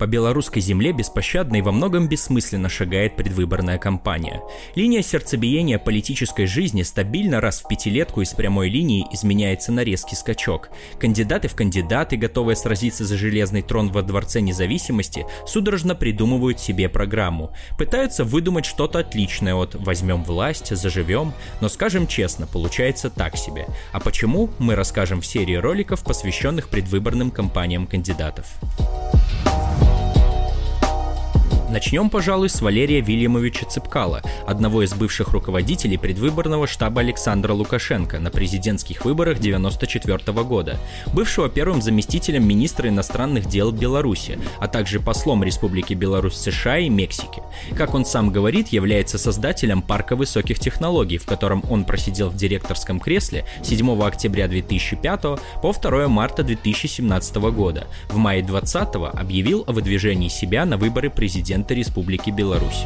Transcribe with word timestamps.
По 0.00 0.06
белорусской 0.06 0.62
земле 0.62 0.92
беспощадно 0.92 1.56
и 1.56 1.60
во 1.60 1.72
многом 1.72 2.08
бессмысленно 2.08 2.70
шагает 2.70 3.16
предвыборная 3.16 3.76
кампания. 3.76 4.40
Линия 4.74 5.02
сердцебиения 5.02 5.78
политической 5.78 6.46
жизни 6.46 6.82
стабильно 6.84 7.38
раз 7.38 7.60
в 7.60 7.68
пятилетку 7.68 8.22
из 8.22 8.32
прямой 8.32 8.70
линии 8.70 9.06
изменяется 9.12 9.72
на 9.72 9.84
резкий 9.84 10.16
скачок. 10.16 10.70
Кандидаты 10.98 11.48
в 11.48 11.54
кандидаты, 11.54 12.16
готовые 12.16 12.56
сразиться 12.56 13.04
за 13.04 13.18
железный 13.18 13.60
трон 13.60 13.92
во 13.92 14.00
Дворце 14.00 14.40
независимости, 14.40 15.26
судорожно 15.46 15.94
придумывают 15.94 16.58
себе 16.58 16.88
программу. 16.88 17.54
Пытаются 17.76 18.24
выдумать 18.24 18.64
что-то 18.64 19.00
отличное 19.00 19.54
от 19.54 19.74
«возьмем 19.74 20.24
власть», 20.24 20.74
«заживем», 20.74 21.34
но 21.60 21.68
скажем 21.68 22.06
честно, 22.06 22.46
получается 22.46 23.10
так 23.10 23.36
себе. 23.36 23.66
А 23.92 24.00
почему, 24.00 24.48
мы 24.58 24.76
расскажем 24.76 25.20
в 25.20 25.26
серии 25.26 25.56
роликов, 25.56 26.02
посвященных 26.02 26.70
предвыборным 26.70 27.30
кампаниям 27.30 27.86
кандидатов. 27.86 28.46
Начнем, 31.70 32.10
пожалуй, 32.10 32.48
с 32.48 32.60
Валерия 32.62 33.00
Вильямовича 33.00 33.64
Цыпкала, 33.64 34.22
одного 34.44 34.82
из 34.82 34.92
бывших 34.92 35.28
руководителей 35.28 35.98
предвыборного 35.98 36.66
штаба 36.66 37.00
Александра 37.00 37.52
Лукашенко 37.52 38.18
на 38.18 38.32
президентских 38.32 39.04
выборах 39.04 39.38
1994 39.38 40.42
года, 40.42 40.80
бывшего 41.14 41.48
первым 41.48 41.80
заместителем 41.80 42.44
министра 42.44 42.88
иностранных 42.88 43.46
дел 43.46 43.70
Беларуси, 43.70 44.40
а 44.58 44.66
также 44.66 44.98
послом 44.98 45.44
Республики 45.44 45.94
Беларусь 45.94 46.34
США 46.34 46.78
и 46.78 46.88
Мексики. 46.88 47.40
Как 47.76 47.94
он 47.94 48.04
сам 48.04 48.32
говорит, 48.32 48.68
является 48.68 49.16
создателем 49.16 49.80
парка 49.80 50.16
высоких 50.16 50.58
технологий, 50.58 51.18
в 51.18 51.26
котором 51.26 51.62
он 51.70 51.84
просидел 51.84 52.30
в 52.30 52.36
директорском 52.36 52.98
кресле 52.98 53.44
7 53.62 54.02
октября 54.02 54.48
2005 54.48 55.22
по 55.62 55.72
2 55.72 56.08
марта 56.08 56.42
2017 56.42 57.36
года. 57.36 57.86
В 58.08 58.16
мае 58.16 58.42
2020 58.42 59.14
объявил 59.20 59.62
о 59.68 59.72
выдвижении 59.72 60.28
себя 60.28 60.64
на 60.64 60.76
выборы 60.76 61.10
президента 61.10 61.59
президента 61.60 61.74
Республики 61.74 62.30
Беларусь 62.30 62.84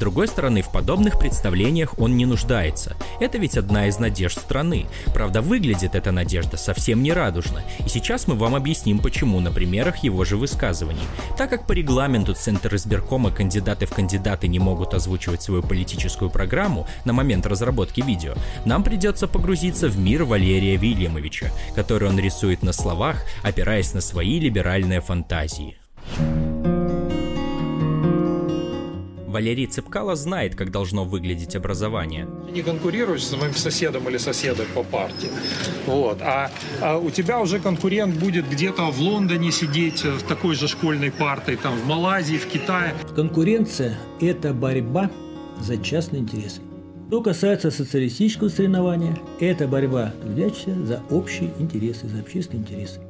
другой 0.00 0.26
стороны, 0.26 0.62
в 0.62 0.72
подобных 0.72 1.18
представлениях 1.18 1.96
он 1.98 2.16
не 2.16 2.26
нуждается. 2.26 2.96
Это 3.20 3.38
ведь 3.38 3.56
одна 3.56 3.86
из 3.86 3.98
надежд 4.00 4.40
страны. 4.40 4.86
Правда, 5.14 5.42
выглядит 5.42 5.94
эта 5.94 6.10
надежда 6.10 6.56
совсем 6.56 7.02
не 7.04 7.12
радужно. 7.12 7.62
И 7.84 7.88
сейчас 7.88 8.26
мы 8.26 8.34
вам 8.34 8.56
объясним 8.56 8.98
почему 8.98 9.38
на 9.38 9.52
примерах 9.52 9.98
его 9.98 10.24
же 10.24 10.36
высказываний. 10.36 11.06
Так 11.36 11.50
как 11.50 11.66
по 11.66 11.72
регламенту 11.72 12.34
Центр 12.34 12.74
избиркома 12.74 13.30
кандидаты 13.30 13.86
в 13.86 13.90
кандидаты 13.90 14.48
не 14.48 14.58
могут 14.58 14.94
озвучивать 14.94 15.42
свою 15.42 15.62
политическую 15.62 16.30
программу 16.30 16.88
на 17.04 17.12
момент 17.12 17.46
разработки 17.46 18.00
видео, 18.00 18.34
нам 18.64 18.82
придется 18.82 19.28
погрузиться 19.28 19.88
в 19.88 19.98
мир 19.98 20.24
Валерия 20.24 20.76
Вильямовича, 20.76 21.52
который 21.76 22.08
он 22.08 22.18
рисует 22.18 22.62
на 22.62 22.72
словах, 22.72 23.22
опираясь 23.42 23.92
на 23.94 24.00
свои 24.00 24.40
либеральные 24.40 25.02
фантазии. 25.02 25.76
Валерий 29.30 29.66
Цыпкало 29.66 30.16
знает, 30.16 30.54
как 30.54 30.70
должно 30.70 31.04
выглядеть 31.04 31.56
образование. 31.56 32.28
Не 32.50 32.62
конкурируешь 32.62 33.24
с 33.24 33.36
моим 33.36 33.54
соседом 33.54 34.08
или 34.08 34.18
соседом 34.18 34.66
по 34.74 34.82
партии. 34.82 35.30
Вот. 35.86 36.20
А, 36.20 36.50
а 36.80 36.98
у 36.98 37.10
тебя 37.10 37.40
уже 37.40 37.60
конкурент 37.60 38.16
будет 38.16 38.48
где-то 38.48 38.90
в 38.90 39.00
Лондоне 39.00 39.52
сидеть 39.52 40.04
в 40.04 40.22
такой 40.26 40.54
же 40.54 40.68
школьной 40.68 41.10
партой, 41.10 41.56
там 41.56 41.76
в 41.76 41.86
Малайзии, 41.86 42.36
в 42.36 42.46
Китае. 42.46 42.94
Конкуренция– 43.14 43.98
это 44.20 44.52
борьба 44.52 45.10
за 45.60 45.76
частные 45.78 46.22
интересы. 46.22 46.60
Что 47.08 47.22
касается 47.22 47.70
социалистического 47.70 48.48
соревнования, 48.48 49.18
это 49.40 49.66
борьба 49.66 50.12
трудящихся 50.22 50.74
за 50.86 51.02
общие 51.10 51.50
интересы, 51.58 52.06
за 52.06 52.20
общественные 52.20 52.62
интересы. 52.62 53.00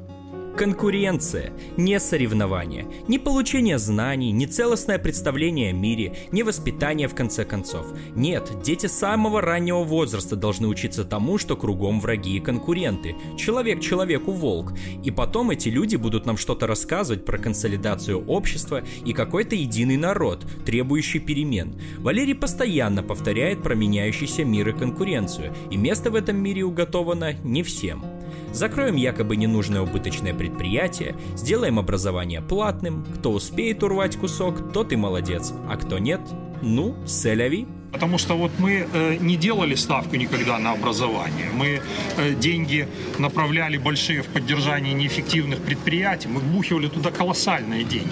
Конкуренция, 0.56 1.52
не 1.78 1.98
соревнование, 1.98 2.86
не 3.08 3.18
получение 3.18 3.78
знаний, 3.78 4.30
не 4.30 4.46
целостное 4.46 4.98
представление 4.98 5.70
о 5.70 5.72
мире, 5.72 6.16
не 6.32 6.42
воспитание 6.42 7.08
в 7.08 7.14
конце 7.14 7.44
концов. 7.44 7.86
Нет, 8.14 8.50
дети 8.62 8.86
самого 8.86 9.40
раннего 9.40 9.84
возраста 9.84 10.36
должны 10.36 10.68
учиться 10.68 11.04
тому, 11.04 11.38
что 11.38 11.56
кругом 11.56 12.00
враги 12.00 12.36
и 12.36 12.40
конкуренты. 12.40 13.16
Человек 13.38 13.80
человеку 13.80 14.32
волк. 14.32 14.74
И 15.02 15.10
потом 15.10 15.50
эти 15.50 15.68
люди 15.68 15.96
будут 15.96 16.26
нам 16.26 16.36
что-то 16.36 16.66
рассказывать 16.66 17.24
про 17.24 17.38
консолидацию 17.38 18.22
общества 18.26 18.82
и 19.04 19.14
какой-то 19.14 19.54
единый 19.54 19.96
народ, 19.96 20.44
требующий 20.66 21.20
перемен. 21.20 21.74
Валерий 21.98 22.34
постоянно 22.34 23.02
повторяет 23.02 23.62
про 23.62 23.74
меняющийся 23.74 24.44
мир 24.44 24.68
и 24.68 24.72
конкуренцию, 24.72 25.54
и 25.70 25.76
место 25.76 26.10
в 26.10 26.16
этом 26.16 26.36
мире 26.36 26.64
уготовано 26.64 27.34
не 27.44 27.62
всем. 27.62 28.04
Закроем 28.52 28.96
якобы 28.96 29.36
ненужное 29.36 29.82
убыточное 29.82 30.34
предприятие, 30.34 31.16
сделаем 31.36 31.78
образование 31.78 32.40
платным, 32.40 33.04
кто 33.16 33.32
успеет 33.32 33.82
урвать 33.82 34.16
кусок, 34.16 34.72
тот 34.72 34.92
и 34.92 34.96
молодец, 34.96 35.52
а 35.68 35.76
кто 35.76 35.98
нет, 35.98 36.20
ну, 36.62 36.94
селяви. 37.06 37.66
Потому 37.92 38.18
что 38.18 38.34
вот 38.36 38.52
мы 38.58 38.86
э, 38.92 39.16
не 39.20 39.36
делали 39.36 39.74
ставку 39.74 40.16
никогда 40.16 40.58
на 40.58 40.72
образование. 40.72 41.48
Мы 41.52 41.80
э, 42.16 42.34
деньги 42.34 42.86
направляли 43.18 43.78
большие 43.78 44.22
в 44.22 44.28
поддержание 44.28 44.94
неэффективных 44.94 45.58
предприятий. 45.58 46.28
Мы 46.28 46.40
вбухивали 46.40 46.88
туда 46.88 47.10
колоссальные 47.10 47.84
деньги. 47.84 48.08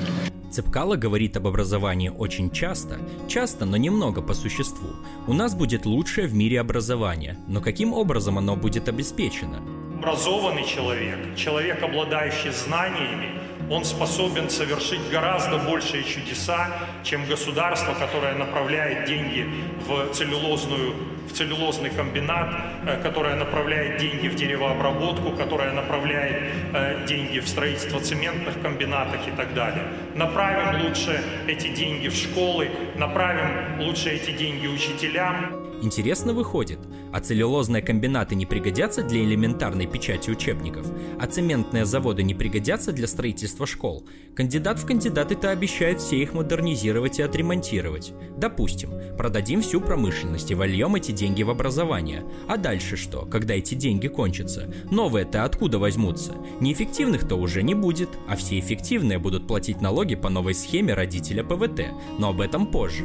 Цепкало 0.50 0.96
говорит 0.96 1.36
об 1.36 1.46
образовании 1.46 2.08
очень 2.08 2.50
часто, 2.50 2.98
часто, 3.28 3.66
но 3.66 3.76
немного 3.76 4.22
по 4.22 4.34
существу. 4.34 4.90
У 5.26 5.32
нас 5.32 5.54
будет 5.54 5.86
лучшее 5.86 6.26
в 6.26 6.34
мире 6.34 6.60
образование, 6.60 7.38
но 7.46 7.60
каким 7.60 7.92
образом 7.92 8.38
оно 8.38 8.56
будет 8.56 8.88
обеспечено? 8.88 9.62
образованный 9.98 10.64
человек, 10.64 11.36
человек, 11.36 11.82
обладающий 11.82 12.50
знаниями, 12.52 13.32
он 13.70 13.84
способен 13.84 14.48
совершить 14.48 15.10
гораздо 15.10 15.58
большие 15.58 16.04
чудеса, 16.04 16.72
чем 17.02 17.26
государство, 17.26 17.92
которое 17.94 18.34
направляет 18.34 19.06
деньги 19.06 19.46
в 19.86 20.14
целлюлозную 20.14 20.94
в 21.28 21.32
целлюлозный 21.32 21.90
комбинат, 21.90 22.48
э, 22.86 23.02
которое 23.02 23.36
направляет 23.36 24.00
деньги 24.00 24.28
в 24.28 24.34
деревообработку, 24.34 25.32
которое 25.32 25.72
направляет 25.72 26.52
э, 26.72 27.06
деньги 27.06 27.38
в 27.40 27.48
строительство 27.48 28.00
цементных 28.00 28.60
комбинатов 28.62 29.20
и 29.28 29.30
так 29.36 29.54
далее. 29.54 29.84
Направим 30.14 30.82
лучше 30.84 31.22
эти 31.46 31.68
деньги 31.68 32.08
в 32.08 32.14
школы, 32.14 32.70
направим 32.96 33.80
лучше 33.80 34.10
эти 34.10 34.30
деньги 34.30 34.66
учителям. 34.66 35.68
Интересно 35.82 36.32
выходит, 36.32 36.80
а 37.12 37.20
целлюлозные 37.20 37.82
комбинаты 37.82 38.34
не 38.34 38.46
пригодятся 38.46 39.02
для 39.02 39.22
элементарной 39.22 39.86
печати 39.86 40.30
учебников, 40.30 40.86
а 41.18 41.26
цементные 41.26 41.84
заводы 41.84 42.22
не 42.22 42.34
пригодятся 42.34 42.92
для 42.92 43.06
строительства 43.06 43.66
школ. 43.66 44.06
Кандидат 44.34 44.78
в 44.78 44.86
кандидаты-то 44.86 45.50
обещает 45.50 46.00
все 46.00 46.18
их 46.18 46.32
модернизировать 46.32 47.18
и 47.18 47.22
отремонтировать. 47.22 48.12
Допустим, 48.36 48.90
продадим 49.16 49.62
всю 49.62 49.80
промышленность 49.80 50.50
и 50.50 50.54
вольем 50.54 50.94
эти 50.94 51.12
деньги 51.12 51.42
в 51.42 51.50
образование. 51.50 52.24
А 52.46 52.56
дальше 52.56 52.96
что, 52.96 53.26
когда 53.26 53.54
эти 53.54 53.74
деньги 53.74 54.08
кончатся? 54.08 54.72
Новые-то 54.90 55.44
откуда 55.44 55.78
возьмутся? 55.78 56.34
Неэффективных-то 56.60 57.36
уже 57.36 57.62
не 57.62 57.74
будет, 57.74 58.10
а 58.28 58.36
все 58.36 58.58
эффективные 58.58 59.18
будут 59.18 59.46
платить 59.46 59.80
налоги 59.80 60.14
по 60.14 60.28
новой 60.28 60.54
схеме 60.54 60.94
родителя 60.94 61.42
ПВТ. 61.42 61.86
Но 62.18 62.30
об 62.30 62.40
этом 62.40 62.66
позже. 62.66 63.04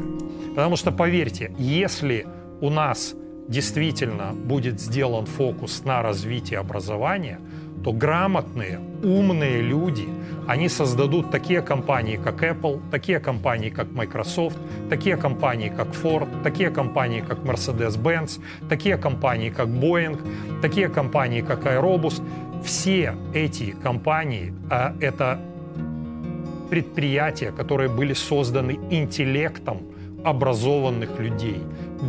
Потому 0.55 0.75
что, 0.75 0.91
поверьте, 0.91 1.53
если 1.57 2.27
у 2.61 2.69
нас 2.69 3.15
действительно 3.47 4.33
будет 4.33 4.79
сделан 4.79 5.25
фокус 5.25 5.83
на 5.83 6.01
развитие 6.01 6.59
образования, 6.59 7.39
то 7.83 7.91
грамотные, 7.91 8.79
умные 9.03 9.61
люди, 9.61 10.07
они 10.47 10.69
создадут 10.69 11.31
такие 11.31 11.61
компании, 11.61 12.17
как 12.17 12.43
Apple, 12.43 12.81
такие 12.91 13.19
компании, 13.19 13.69
как 13.69 13.91
Microsoft, 13.91 14.57
такие 14.89 15.17
компании, 15.17 15.69
как 15.69 15.89
Ford, 15.89 16.27
такие 16.43 16.69
компании, 16.69 17.21
как 17.21 17.39
Mercedes-Benz, 17.39 18.41
такие 18.69 18.97
компании, 18.97 19.49
как 19.49 19.67
Boeing, 19.67 20.17
такие 20.61 20.87
компании, 20.87 21.41
как 21.41 21.65
Aerobus. 21.65 22.21
Все 22.63 23.15
эти 23.33 23.71
компании 23.71 24.53
а, 24.69 24.95
это 25.01 25.39
предприятия, 26.69 27.51
которые 27.51 27.89
были 27.89 28.13
созданы 28.13 28.79
интеллектом 28.89 29.93
образованных 30.23 31.19
людей, 31.19 31.61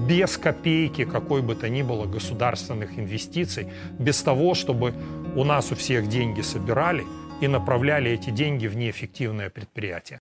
без 0.08 0.36
копейки 0.36 1.04
какой 1.04 1.42
бы 1.42 1.54
то 1.54 1.68
ни 1.68 1.82
было 1.82 2.04
государственных 2.06 2.98
инвестиций, 2.98 3.68
без 3.98 4.22
того, 4.22 4.54
чтобы 4.54 4.94
у 5.36 5.44
нас 5.44 5.72
у 5.72 5.74
всех 5.74 6.08
деньги 6.08 6.42
собирали 6.42 7.04
и 7.40 7.48
направляли 7.48 8.10
эти 8.10 8.30
деньги 8.30 8.66
в 8.66 8.76
неэффективное 8.76 9.50
предприятие. 9.50 10.20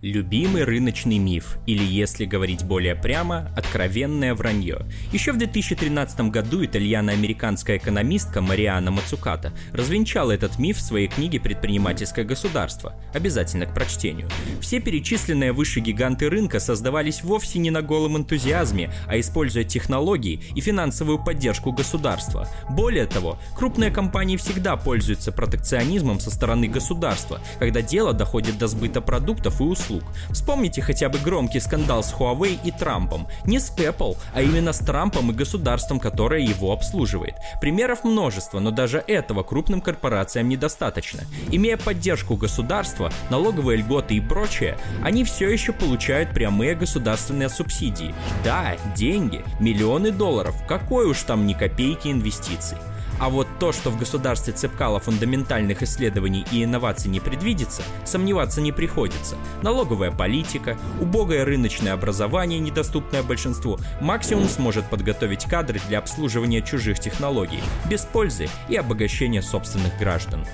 Любимый 0.00 0.62
рыночный 0.62 1.18
миф, 1.18 1.58
или 1.66 1.82
если 1.82 2.24
говорить 2.24 2.62
более 2.62 2.94
прямо, 2.94 3.52
откровенное 3.56 4.32
вранье. 4.32 4.86
Еще 5.12 5.32
в 5.32 5.38
2013 5.38 6.20
году 6.30 6.64
итальяно-американская 6.64 7.78
экономистка 7.78 8.40
Мариана 8.40 8.92
Мацуката 8.92 9.52
развенчала 9.72 10.30
этот 10.30 10.56
миф 10.60 10.76
в 10.76 10.82
своей 10.82 11.08
книге 11.08 11.40
«Предпринимательское 11.40 12.24
государство». 12.24 12.94
Обязательно 13.12 13.66
к 13.66 13.74
прочтению. 13.74 14.28
Все 14.60 14.78
перечисленные 14.78 15.50
выше 15.50 15.80
гиганты 15.80 16.30
рынка 16.30 16.60
создавались 16.60 17.24
вовсе 17.24 17.58
не 17.58 17.72
на 17.72 17.82
голом 17.82 18.18
энтузиазме, 18.18 18.92
а 19.08 19.18
используя 19.18 19.64
технологии 19.64 20.40
и 20.54 20.60
финансовую 20.60 21.18
поддержку 21.18 21.72
государства. 21.72 22.48
Более 22.70 23.06
того, 23.06 23.40
крупные 23.56 23.90
компании 23.90 24.36
всегда 24.36 24.76
пользуются 24.76 25.32
протекционизмом 25.32 26.20
со 26.20 26.30
стороны 26.30 26.68
государства, 26.68 27.40
когда 27.58 27.82
дело 27.82 28.12
доходит 28.12 28.58
до 28.58 28.68
сбыта 28.68 29.00
продуктов 29.00 29.60
и 29.60 29.64
услуг 29.64 29.87
услуг. 29.88 30.04
Вспомните 30.30 30.82
хотя 30.82 31.08
бы 31.08 31.18
громкий 31.18 31.60
скандал 31.60 32.02
с 32.02 32.12
Huawei 32.12 32.58
и 32.62 32.70
Трампом. 32.70 33.26
Не 33.44 33.58
с 33.58 33.72
Apple, 33.76 34.16
а 34.34 34.42
именно 34.42 34.72
с 34.72 34.78
Трампом 34.78 35.30
и 35.30 35.34
государством, 35.34 36.00
которое 36.00 36.40
его 36.40 36.72
обслуживает. 36.72 37.34
Примеров 37.60 38.04
множество, 38.04 38.60
но 38.60 38.70
даже 38.70 39.02
этого 39.06 39.42
крупным 39.42 39.80
корпорациям 39.80 40.48
недостаточно. 40.48 41.22
Имея 41.50 41.76
поддержку 41.76 42.36
государства, 42.36 43.12
налоговые 43.30 43.78
льготы 43.78 44.14
и 44.14 44.20
прочее, 44.20 44.76
они 45.02 45.24
все 45.24 45.48
еще 45.48 45.72
получают 45.72 46.30
прямые 46.30 46.74
государственные 46.74 47.48
субсидии. 47.48 48.14
Да, 48.44 48.76
деньги, 48.94 49.42
миллионы 49.60 50.10
долларов, 50.10 50.54
какой 50.66 51.06
уж 51.06 51.22
там 51.22 51.46
ни 51.46 51.54
копейки 51.54 52.08
инвестиций. 52.08 52.76
А 53.18 53.28
вот 53.28 53.48
то, 53.58 53.72
что 53.72 53.90
в 53.90 53.98
государстве 53.98 54.52
Цепкала 54.52 55.00
фундаментальных 55.00 55.82
исследований 55.82 56.46
и 56.52 56.62
инноваций 56.62 57.10
не 57.10 57.20
предвидится, 57.20 57.82
сомневаться 58.04 58.60
не 58.60 58.72
приходится. 58.72 59.36
Налоговая 59.62 60.10
политика, 60.10 60.76
убогое 61.00 61.44
рыночное 61.44 61.92
образование, 61.92 62.60
недоступное 62.60 63.22
большинству, 63.22 63.78
максимум 64.00 64.48
сможет 64.48 64.88
подготовить 64.88 65.44
кадры 65.44 65.80
для 65.88 65.98
обслуживания 65.98 66.62
чужих 66.62 67.00
технологий, 67.00 67.60
без 67.90 68.02
пользы 68.02 68.48
и 68.68 68.76
обогащения 68.76 69.42
собственных 69.42 69.98
граждан. 69.98 70.44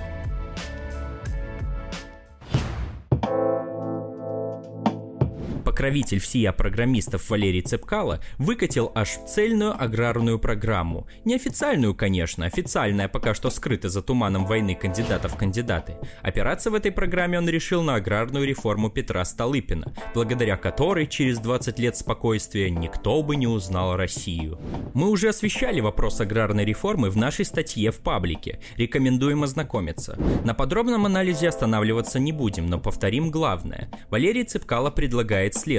Покровитель 5.85 6.19
всея 6.19 6.53
программистов 6.53 7.29
Валерий 7.29 7.61
Цепкало 7.61 8.21
выкатил 8.39 8.91
аж 8.95 9.11
цельную 9.29 9.79
аграрную 9.79 10.39
программу. 10.39 11.07
Неофициальную, 11.27 11.95
конечно, 11.95 12.47
официальная 12.47 13.07
пока 13.07 13.35
что 13.35 13.51
скрыта 13.51 13.91
за 13.91 14.01
туманом 14.01 14.47
войны 14.47 14.75
кандидатов 14.75 15.35
в 15.35 15.37
кандидаты. 15.37 15.99
Опираться 16.23 16.71
в 16.71 16.75
этой 16.75 16.91
программе 16.91 17.37
он 17.37 17.47
решил 17.51 17.83
на 17.83 17.97
аграрную 17.97 18.47
реформу 18.47 18.89
Петра 18.89 19.23
Столыпина, 19.27 19.93
благодаря 20.15 20.57
которой 20.57 21.07
через 21.07 21.39
20 21.39 21.79
лет 21.79 21.99
спокойствия 21.99 22.71
никто 22.71 23.23
бы 23.23 23.37
не 23.37 23.47
узнал 23.47 23.97
Россию. 23.97 24.59
Мы 24.95 25.11
уже 25.11 25.29
освещали 25.29 25.83
вопрос 25.83 26.19
аграрной 26.19 26.65
реформы 26.65 27.11
в 27.11 27.19
нашей 27.19 27.45
статье 27.45 27.91
в 27.91 27.99
паблике. 27.99 28.59
Рекомендуем 28.79 29.43
ознакомиться. 29.43 30.19
На 30.45 30.55
подробном 30.55 31.05
анализе 31.05 31.51
останавливаться 31.51 32.19
не 32.19 32.33
будем, 32.33 32.69
но 32.69 32.79
повторим 32.79 33.31
главное. 33.31 33.91
Валерий 34.09 34.45
Цепкало 34.45 34.91
предлагает 34.91 35.55
следующее. 35.55 35.74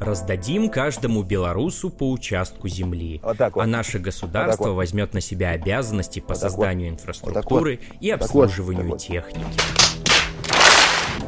Раздадим 0.00 0.68
каждому 0.68 1.22
белорусу 1.22 1.90
по 1.90 2.10
участку 2.10 2.68
земли, 2.68 3.20
вот 3.22 3.38
вот. 3.38 3.56
а 3.56 3.66
наше 3.66 3.98
государство 3.98 4.68
вот 4.68 4.76
возьмет 4.76 5.14
на 5.14 5.20
себя 5.20 5.50
обязанности 5.50 6.20
по 6.20 6.28
вот. 6.28 6.38
Созданию 6.38 6.88
инфраструктуры 6.90 7.80
вот 7.88 8.02
и 8.02 8.10
обслуживанию 8.10 8.88
вот. 8.88 8.98
техники. 8.98 9.46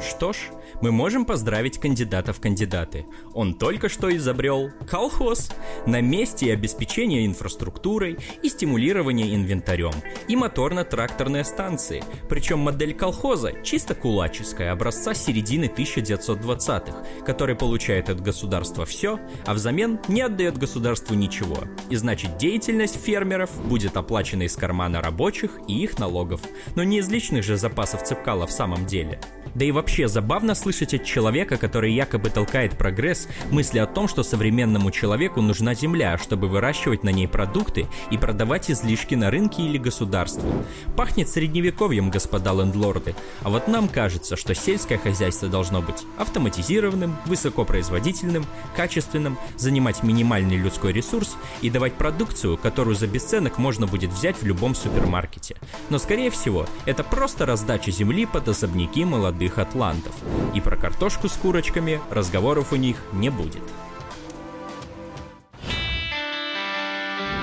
Что 0.09 0.33
ж, 0.33 0.37
мы 0.81 0.93
можем 0.93 1.25
поздравить 1.25 1.79
кандидата 1.79 2.33
в 2.33 2.41
кандидаты. 2.41 3.07
Он 3.35 3.55
только 3.55 3.89
что 3.89 4.15
изобрел 4.17 4.71
колхоз 4.89 5.51
на 5.87 6.01
месте 6.01 6.53
обеспечения 6.53 7.27
инфраструктурой 7.27 8.19
и 8.43 8.49
стимулирования 8.49 9.35
инвентарем, 9.35 9.93
и 10.29 10.37
моторно-тракторные 10.37 11.45
станции. 11.45 12.03
Причем 12.29 12.61
модель 12.61 12.95
колхоза 12.95 13.53
чисто 13.63 13.95
кулаческая, 13.95 14.73
образца 14.73 15.15
середины 15.15 15.65
1920-х, 15.65 17.25
который 17.25 17.57
получает 17.57 18.09
от 18.09 18.21
государства 18.21 18.85
все, 18.87 19.19
а 19.47 19.55
взамен 19.55 19.99
не 20.09 20.23
отдает 20.23 20.59
государству 20.59 21.15
ничего. 21.15 21.59
И 21.91 21.97
значит 21.97 22.37
деятельность 22.39 22.97
фермеров 22.97 23.51
будет 23.67 23.97
оплачена 23.97 24.45
из 24.45 24.57
кармана 24.57 25.01
рабочих 25.01 25.59
и 25.67 25.83
их 25.83 25.99
налогов, 25.99 26.41
но 26.77 26.85
не 26.85 26.99
из 26.99 27.09
личных 27.09 27.43
же 27.43 27.57
запасов 27.57 28.05
цепкала 28.05 28.47
в 28.47 28.53
самом 28.53 28.87
деле. 28.87 29.21
Да 29.55 29.65
и 29.65 29.73
вообще 29.73 30.07
забавно 30.07 30.55
слышать 30.55 30.68
от 30.69 31.05
человека, 31.05 31.57
который 31.57 31.93
якобы 31.93 32.31
толкает 32.31 32.77
прогресс, 32.77 33.29
мысли 33.51 33.79
о 33.79 33.87
том, 33.87 34.09
что 34.09 34.23
современному 34.23 34.91
человеку 34.91 35.41
нужна 35.41 35.75
земля, 35.75 36.19
чтобы 36.19 36.49
выращивать 36.49 37.05
на 37.05 37.11
ней 37.11 37.27
продукты 37.27 37.87
и 38.11 38.19
продавать 38.19 38.71
излишки 38.71 39.15
на 39.15 39.31
рынке 39.31 39.63
или 39.63 39.79
государству. 39.79 40.49
Пахнет 40.97 41.29
средневековьем, 41.29 42.11
господа 42.11 42.53
лендлорды, 42.53 43.15
а 43.43 43.51
вот 43.51 43.69
нам 43.69 43.89
кажется, 43.89 44.37
что 44.37 44.55
сельское 44.55 44.99
хозяйство 44.99 45.49
должно 45.49 45.81
быть 45.81 46.05
автоматизированным, 46.19 47.17
высокопроизводительным, 47.27 48.45
качественным, 48.77 49.39
занимать 49.57 50.03
минимальный 50.03 50.57
людской 50.57 50.93
ресурс 50.93 51.37
и 51.63 51.71
давать 51.71 51.95
продукцию, 51.95 52.59
которую 52.59 52.95
за 52.95 53.07
бесценок 53.07 53.59
можно 53.59 53.87
будет 53.87 54.11
взять 54.11 54.37
в 54.37 54.47
любом 54.47 54.75
супермаркете. 54.75 55.57
Но 55.91 55.99
скорее 55.99 56.31
всего, 56.31 56.67
это 56.87 57.05
просто 57.05 57.47
раздача 57.47 57.91
земли 57.91 58.27
под 58.27 58.49
особняки 58.49 59.05
молодых 59.05 59.59
атлантов. 59.59 60.15
Про 60.61 60.77
картошку 60.77 61.29
с 61.29 61.33
курочками 61.33 62.01
разговоров 62.11 62.73
у 62.73 62.77
них 62.77 62.97
не 63.13 63.31
будет. 63.31 63.63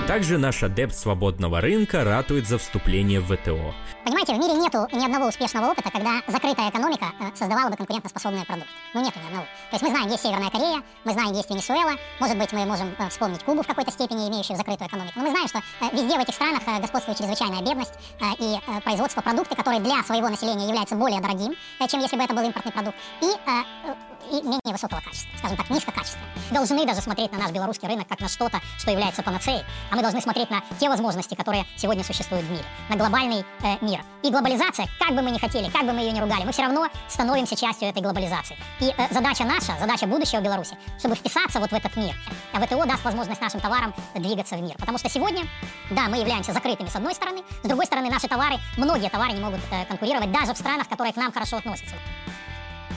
Также 0.06 0.38
наш 0.38 0.62
адепт 0.62 0.94
свободного 0.94 1.60
рынка 1.60 2.04
ратует 2.04 2.46
за 2.46 2.58
вступление 2.58 3.18
в 3.18 3.26
ВТО. 3.26 3.74
Понимаете, 4.04 4.34
в 4.34 4.38
мире 4.38 4.54
нету 4.54 4.86
ни 4.92 5.04
одного 5.04 5.26
успешного 5.26 5.72
опыта, 5.72 5.90
когда 5.90 6.22
закрытая 6.28 6.70
экономика 6.70 7.06
э, 7.18 7.24
создавала 7.34 7.70
бы 7.70 7.76
конкурентоспособный 7.76 8.44
продукт. 8.46 8.68
Ну, 8.94 9.02
нету 9.02 9.18
ни 9.18 9.26
одного. 9.26 9.46
То 9.70 9.74
есть 9.74 9.82
мы 9.82 9.90
знаем, 9.90 10.08
есть 10.08 10.22
Северная 10.22 10.48
Корея, 10.50 10.80
мы 11.04 11.12
знаем, 11.12 11.32
есть 11.32 11.50
Венесуэла, 11.50 11.96
может 12.20 12.38
быть, 12.38 12.52
мы 12.52 12.64
можем 12.66 12.94
э, 12.96 13.08
вспомнить 13.08 13.42
Кубу 13.42 13.64
в 13.64 13.66
какой-то 13.66 13.90
степени, 13.90 14.28
имеющую 14.28 14.56
закрытую 14.56 14.86
экономику. 14.86 15.12
Но 15.16 15.22
мы 15.24 15.30
знаем, 15.30 15.48
что 15.48 15.58
э, 15.58 15.90
везде 15.92 16.16
в 16.16 16.22
этих 16.22 16.34
странах 16.34 16.62
господствует 16.80 17.18
чрезвычайная 17.18 17.62
бедность 17.62 17.94
и 18.38 18.54
производство 18.84 19.22
продукта, 19.22 19.56
который 19.56 19.80
для 19.80 20.04
своего 20.04 20.28
населения 20.28 20.68
является 20.68 20.94
более 20.94 21.20
дорогим, 21.20 21.56
чем 21.88 22.00
если 22.00 22.16
бы 22.16 22.22
это 22.22 22.32
был 22.32 22.44
импортный 22.44 22.70
продукт, 22.70 22.96
и, 23.22 23.26
и 24.30 24.42
менее 24.42 24.72
высокого 24.72 25.00
качества, 25.00 25.30
скажем 25.38 25.56
так, 25.56 25.70
низкокачественного. 25.70 26.30
Должны 26.50 26.86
даже 26.86 27.00
смотреть 27.00 27.32
на 27.32 27.38
наш 27.38 27.50
белорусский 27.50 27.88
рынок 27.88 28.08
как 28.08 28.20
на 28.20 28.28
что-то, 28.28 28.60
что 28.78 28.90
является 28.90 29.22
панацеей, 29.22 29.64
а 29.90 29.96
мы 29.96 30.02
должны 30.02 30.20
смотреть 30.20 30.50
на 30.50 30.62
те 30.78 30.88
возможности, 30.88 31.34
которые 31.34 31.64
сегодня 31.76 32.04
существуют 32.04 32.46
в 32.46 32.50
мире, 32.50 32.64
на 32.88 32.96
глобальный 32.96 33.44
э, 33.62 33.76
мир. 33.80 34.00
И 34.22 34.30
глобализация, 34.30 34.88
как 34.98 35.14
бы 35.14 35.22
мы 35.22 35.30
ни 35.30 35.38
хотели, 35.38 35.68
как 35.70 35.84
бы 35.84 35.92
мы 35.92 36.00
ее 36.00 36.12
ни 36.12 36.20
ругали, 36.20 36.44
мы 36.44 36.52
все 36.52 36.62
равно 36.62 36.88
становимся 37.08 37.56
частью 37.56 37.88
этой 37.88 38.02
глобализации. 38.02 38.56
И 38.80 38.92
э, 38.96 39.08
задача 39.10 39.44
наша, 39.44 39.78
задача 39.78 40.06
будущего 40.06 40.40
Беларуси, 40.40 40.76
чтобы 40.98 41.14
вписаться 41.14 41.60
вот 41.60 41.70
в 41.70 41.74
этот 41.74 41.94
мир. 41.96 42.14
А 42.52 42.60
ВТО 42.60 42.84
даст 42.84 43.04
возможность 43.04 43.40
нашим 43.40 43.60
товарам 43.60 43.94
двигаться 44.14 44.56
в 44.56 44.60
мир. 44.60 44.76
Потому 44.78 44.98
что 44.98 45.08
сегодня, 45.08 45.44
да, 45.90 46.08
мы 46.08 46.18
являемся 46.18 46.52
закрытыми 46.52 46.88
с 46.88 46.96
одной 46.96 47.14
стороны, 47.14 47.42
с 47.62 47.68
другой 47.68 47.86
стороны, 47.86 48.10
наши 48.10 48.28
товары, 48.28 48.56
многие 48.76 49.08
товары 49.08 49.32
не 49.32 49.40
могут 49.40 49.60
э, 49.70 49.84
конкурировать 49.86 50.30
даже 50.32 50.54
в 50.54 50.58
странах, 50.58 50.88
которые 50.88 51.12
к 51.12 51.16
нам 51.16 51.32
хорошо 51.32 51.58
относятся. 51.58 51.94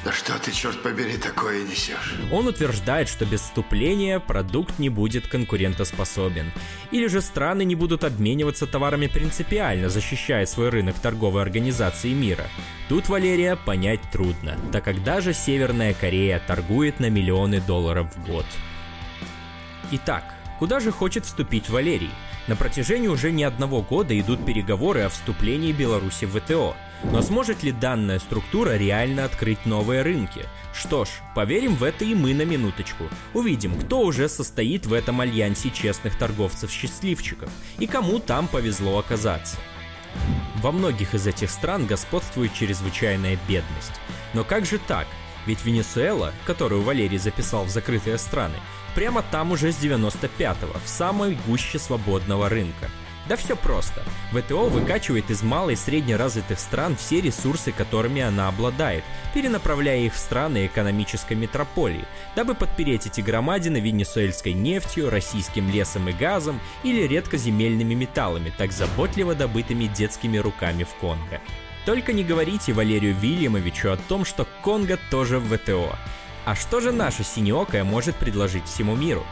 Да 0.06 0.14
что 0.14 0.40
ты, 0.40 0.54
черт 0.54 0.82
побери, 0.82 1.18
такое 1.18 1.64
несешь? 1.64 2.16
Он 2.32 2.48
утверждает, 2.48 3.10
что 3.10 3.26
без 3.26 3.42
вступления 3.42 4.20
продукт 4.20 4.80
не 4.80 4.88
будет 4.88 5.28
конкурентоспособен. 5.28 6.54
Или 6.92 7.08
же 7.08 7.22
страны 7.22 7.66
не 7.66 7.76
будут 7.76 8.06
обмениваться 8.06 8.66
товарами 8.66 9.08
принципиально, 9.08 9.90
защищая 9.90 10.46
свой 10.46 10.70
рынок 10.70 10.98
торговой 11.00 11.42
организации 11.42 12.14
мира. 12.14 12.48
Тут 12.88 13.10
Валерия 13.10 13.58
понять 13.58 14.00
трудно, 14.10 14.58
так 14.72 14.86
как 14.86 15.04
даже 15.04 15.34
Северная 15.34 15.94
Корея 15.94 16.42
торгует 16.48 17.02
на 17.02 17.10
миллионы 17.10 17.60
долларов 17.60 18.08
в 18.16 18.26
год. 18.26 18.46
Итак, 19.92 20.24
куда 20.60 20.80
же 20.80 20.92
хочет 20.92 21.26
вступить 21.26 21.70
Валерий? 21.70 22.12
На 22.48 22.56
протяжении 22.56 23.10
уже 23.10 23.32
не 23.32 23.44
одного 23.44 23.82
года 23.82 24.18
идут 24.18 24.46
переговоры 24.46 25.02
о 25.02 25.10
вступлении 25.10 25.74
Беларуси 25.74 26.24
в 26.24 26.40
ВТО– 26.40 26.78
но 27.04 27.22
сможет 27.22 27.64
ли 27.64 27.72
данная 27.72 28.20
структура 28.20 28.76
реально 28.76 29.26
открыть 29.26 29.66
новые 29.66 30.02
рынки? 30.02 30.46
Что 30.74 31.06
ж, 31.06 31.10
поверим 31.34 31.76
в 31.76 31.84
это 31.84 32.04
и 32.06 32.14
мы 32.14 32.34
на 32.34 32.44
минуточку. 32.44 33.06
Увидим, 33.34 33.80
кто 33.80 34.02
уже 34.02 34.28
состоит 34.28 34.86
в 34.86 34.94
этом 34.94 35.22
альянсе 35.22 35.70
честных 35.70 36.18
торговцев-счастливчиков 36.18 37.50
и 37.80 37.88
кому 37.88 38.20
там 38.20 38.48
повезло 38.48 39.00
оказаться. 39.00 39.58
Во 40.62 40.72
многих 40.72 41.14
из 41.14 41.26
этих 41.26 41.50
стран 41.50 41.86
господствует 41.86 42.54
чрезвычайная 42.54 43.38
бедность. 43.48 43.94
Но 44.34 44.44
как 44.44 44.66
же 44.66 44.78
так? 44.78 45.08
Ведь 45.46 45.64
Венесуэла, 45.64 46.34
которую 46.46 46.82
Валерий 46.82 47.18
записал 47.18 47.64
в 47.64 47.70
закрытые 47.70 48.18
страны, 48.18 48.56
прямо 48.94 49.24
там 49.32 49.52
уже 49.52 49.72
с 49.72 49.82
95-го, 49.82 50.78
в 50.84 50.90
самой 50.90 51.38
гуще 51.48 51.80
свободного 51.80 52.50
рынка– 52.50 52.90
Да 53.30 53.36
все 53.36 53.56
просто. 53.56 54.02
ВТО 54.32 54.70
выкачивает 54.70 55.30
из 55.30 55.44
малой 55.44 55.74
и 55.74 55.78
среднеразвитых 55.78 56.60
стран 56.60 56.96
все 56.96 57.22
ресурсы, 57.22 57.72
которыми 57.72 58.24
она 58.24 58.48
обладает, 58.48 59.04
перенаправляя 59.36 60.00
их 60.00 60.16
в 60.16 60.18
страны 60.18 60.66
экономической 60.66 61.36
метрополии, 61.36 62.06
дабы 62.36 62.56
подпереть 62.56 63.06
эти 63.06 63.22
громадины 63.22 63.78
венесуэльской 63.78 64.54
нефтью, 64.54 65.12
российским 65.12 65.70
лесом 65.70 66.10
и 66.10 66.12
газом 66.12 66.60
или 66.82 67.04
редкоземельными 67.04 67.94
металлами, 67.94 68.52
так 68.58 68.72
заботливо 68.72 69.36
добытыми 69.36 69.86
детскими 69.86 70.40
руками 70.40 70.84
в 70.84 70.96
Конго. 70.96 71.40
Только 71.86 72.14
не 72.14 72.24
говорите 72.24 72.74
Валерию 72.74 73.14
Вильямовичу 73.14 73.92
о 73.92 73.98
том, 73.98 74.26
что 74.26 74.48
Конго 74.64 74.98
тоже 75.12 75.38
в 75.38 75.56
ВТО. 75.56 75.96
А 76.46 76.56
что 76.56 76.82
же 76.82 76.92
наша 76.92 77.24
синеокая 77.24 77.84
может 77.84 78.16
предложить 78.16 78.66
всему 78.66 78.96
миру? 78.96 79.24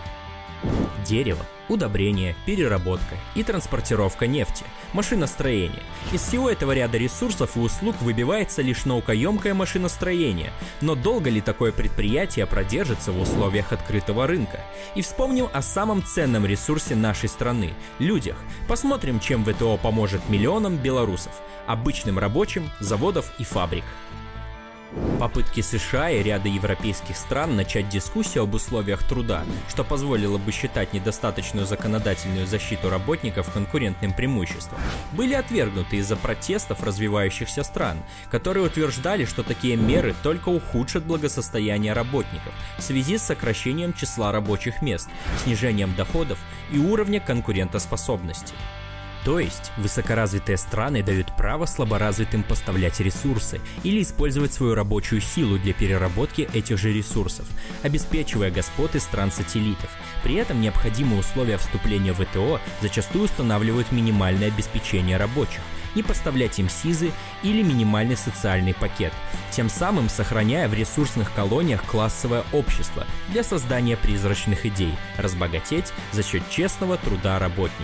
Дерево, 1.04 1.46
удобрение, 1.70 2.36
переработка 2.46 3.16
и 3.36 3.44
транспортировка 3.44 4.28
нефти, 4.28 4.66
машиностроение. 4.94 5.82
Из 6.12 6.22
всего 6.22 6.50
этого 6.50 6.72
ряда 6.72 6.98
ресурсов 6.98 7.56
и 7.56 7.60
услуг 7.60 7.96
выбивается 8.02 8.62
лишь 8.62 8.86
наукоемкое 8.86 9.54
машиностроение, 9.54 10.52
но 10.82 10.96
долго 10.96 11.30
ли 11.30 11.42
такое 11.42 11.72
предприятие 11.72 12.46
продержится 12.46 13.12
в 13.12 13.22
условиях 13.22 13.72
открытого 13.72 14.28
рынка? 14.28 14.62
И 14.96 15.02
вспомним 15.02 15.48
о 15.54 15.62
самом 15.62 16.04
ценном 16.04 16.46
ресурсе 16.46 16.96
нашей 16.96 17.30
страны– 17.30 17.74
людях. 18.00 18.38
Посмотрим, 18.68 19.20
чем 19.20 19.44
ВТО 19.44 19.78
поможет 19.78 20.30
миллионам 20.30 20.78
белорусов, 20.78 21.42
обычным 21.68 22.20
рабочим, 22.20 22.70
заводов 22.80 23.32
и 23.40 23.44
фабрик. 23.44 23.86
Попытки 25.20 25.62
США 25.62 26.12
и 26.12 26.24
ряда 26.24 26.48
европейских 26.48 27.18
стран 27.18 27.56
начать 27.56 27.90
дискуссию 27.90 28.44
об 28.44 28.54
условиях 28.54 29.04
труда, 29.04 29.44
что 29.68 29.84
позволило 29.84 30.38
бы 30.38 30.52
считать 30.52 30.94
недостаточную 30.94 31.66
законодательную 31.66 32.48
защиту 32.48 32.90
работников 32.90 33.52
конкурентным 33.52 34.14
преимуществом, 34.14 34.80
были 35.12 35.34
отвергнуты 35.34 35.98
из-за 35.98 36.16
протестов 36.16 36.84
развивающихся 36.84 37.64
стран, 37.64 37.98
которые 38.32 38.66
утверждали, 38.66 39.26
что 39.26 39.44
такие 39.44 39.76
меры 39.76 40.16
только 40.24 40.50
ухудшат 40.50 41.04
благосостояние 41.04 41.94
работников 41.94 42.54
в 42.78 42.82
связи 42.82 43.18
с 43.18 43.24
сокращением 43.24 43.94
числа 43.94 44.32
рабочих 44.32 44.82
мест, 44.82 45.10
снижением 45.44 45.96
доходов 45.96 46.40
и 46.72 46.78
уровня 46.78 47.20
конкурентоспособности. 47.20 48.54
То 49.28 49.42
есть, 49.42 49.74
высокоразвитые 49.76 50.56
страны 50.56 51.04
дают 51.04 51.36
право 51.36 51.66
слаборазвитым 51.66 52.44
поставлять 52.44 53.02
ресурсы 53.02 53.60
или 53.84 54.02
использовать 54.02 54.54
свою 54.54 54.74
рабочую 54.74 55.20
силу 55.20 55.60
для 55.60 55.74
переработки 55.74 56.48
этих 56.54 56.78
же 56.78 56.94
ресурсов, 56.94 57.46
обеспечивая 57.84 58.52
господы 58.52 59.02
стран-сателлитов. 59.02 59.90
При 60.24 60.36
этом 60.36 60.62
необходимые 60.62 61.20
условия 61.20 61.58
вступления 61.58 62.14
в 62.14 62.24
ВТО 62.24 62.62
зачастую 62.80 63.26
устанавливают 63.26 63.92
минимальное 63.92 64.48
обеспечение 64.48 65.18
рабочих, 65.18 65.60
не 65.94 66.04
поставлять 66.04 66.58
им 66.60 66.70
СИЗы 66.70 67.12
или 67.44 67.64
минимальный 67.64 68.16
социальный 68.16 68.76
пакет, 68.76 69.12
тем 69.52 69.70
самым 69.70 70.08
сохраняя 70.08 70.70
в 70.70 70.74
ресурсных 70.74 71.34
колониях 71.34 71.84
классовое 71.84 72.46
общество 72.54 73.06
для 73.28 73.44
создания 73.44 73.98
призрачных 73.98 74.66
идей, 74.66 74.96
разбогатеть 75.18 75.92
за 76.14 76.24
счет 76.24 76.50
честного 76.50 76.96
труда 76.96 77.40
работника. 77.40 77.84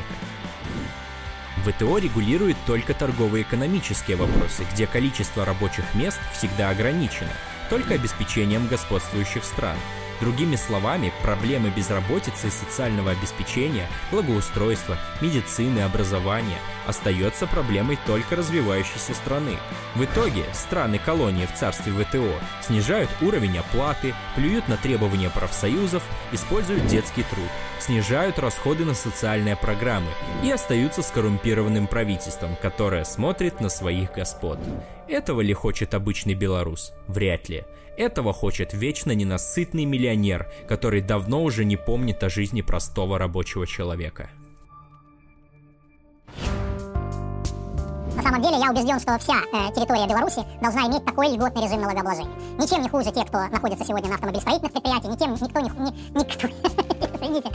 ВТО 1.63 1.97
регулирует 1.97 2.57
только 2.65 2.93
торгово-экономические 2.93 4.17
вопросы, 4.17 4.65
где 4.73 4.85
количество 4.85 5.45
рабочих 5.45 5.85
мест 5.95 6.19
всегда 6.33 6.69
ограничено, 6.69 7.31
только 7.69 7.93
обеспечением 7.93 8.67
господствующих 8.67 9.45
стран. 9.45 9.77
Другими 10.19 10.55
словами, 10.55 11.11
проблемы 11.21 11.69
безработицы 11.69 12.51
социального 12.51 13.11
обеспечения, 13.11 13.87
благоустройства, 14.11 14.97
медицины, 15.21 15.79
образования 15.79 16.59
остается 16.85 17.47
проблемой 17.47 17.97
только 18.05 18.35
развивающейся 18.35 19.13
страны. 19.13 19.57
В 19.95 20.03
итоге 20.03 20.43
страны-колонии 20.53 21.45
в 21.45 21.53
царстве 21.53 21.91
ВТО 21.93 22.31
снижают 22.61 23.09
уровень 23.21 23.57
оплаты, 23.57 24.13
плюют 24.35 24.67
на 24.67 24.77
требования 24.77 25.29
профсоюзов, 25.29 26.03
используют 26.31 26.85
детский 26.87 27.23
труд, 27.23 27.49
снижают 27.79 28.39
расходы 28.39 28.85
на 28.85 28.93
социальные 28.93 29.55
программы 29.55 30.09
и 30.43 30.51
остаются 30.51 31.01
с 31.01 31.11
коррумпированным 31.11 31.87
правительством, 31.87 32.55
которое 32.61 33.03
смотрит 33.03 33.61
на 33.61 33.69
своих 33.69 34.13
господ. 34.13 34.59
Этого 35.07 35.41
ли 35.41 35.53
хочет 35.53 35.93
обычный 35.93 36.33
белорус? 36.33 36.93
Вряд 37.07 37.49
ли. 37.49 37.63
Этого 37.97 38.33
хочет 38.33 38.73
вечно 38.73 39.11
ненасытный 39.11 39.85
миллионер, 39.85 40.51
который 40.67 41.01
давно 41.01 41.43
уже 41.43 41.63
не 41.63 41.77
помнит 41.77 42.23
о 42.23 42.29
жизни 42.29 42.61
простого 42.61 43.19
рабочего 43.19 43.67
человека. 43.67 44.29
На 48.15 48.21
самом 48.21 48.41
деле 48.41 48.57
я 48.57 48.69
убежден, 48.69 48.99
что 48.99 49.17
вся 49.17 49.33
э, 49.51 49.73
территория 49.73 50.07
Беларуси 50.07 50.43
должна 50.61 50.87
иметь 50.87 51.03
такой 51.03 51.29
льготный 51.29 51.63
режим 51.63 51.81
налогообложения. 51.81 52.33
Ничем 52.59 52.81
не 52.81 52.89
хуже 52.89 53.11
те, 53.11 53.25
кто 53.25 53.47
находится 53.47 53.85
сегодня 53.85 54.09
на 54.09 54.15
автомобилестроительных 54.15 54.71
предприятиях, 54.71 55.13
ничем 55.13 55.33
никто 55.33 55.59
не... 55.59 55.69
Ни, 55.69 56.19
никто, 56.19 56.47
извините, 57.15 57.49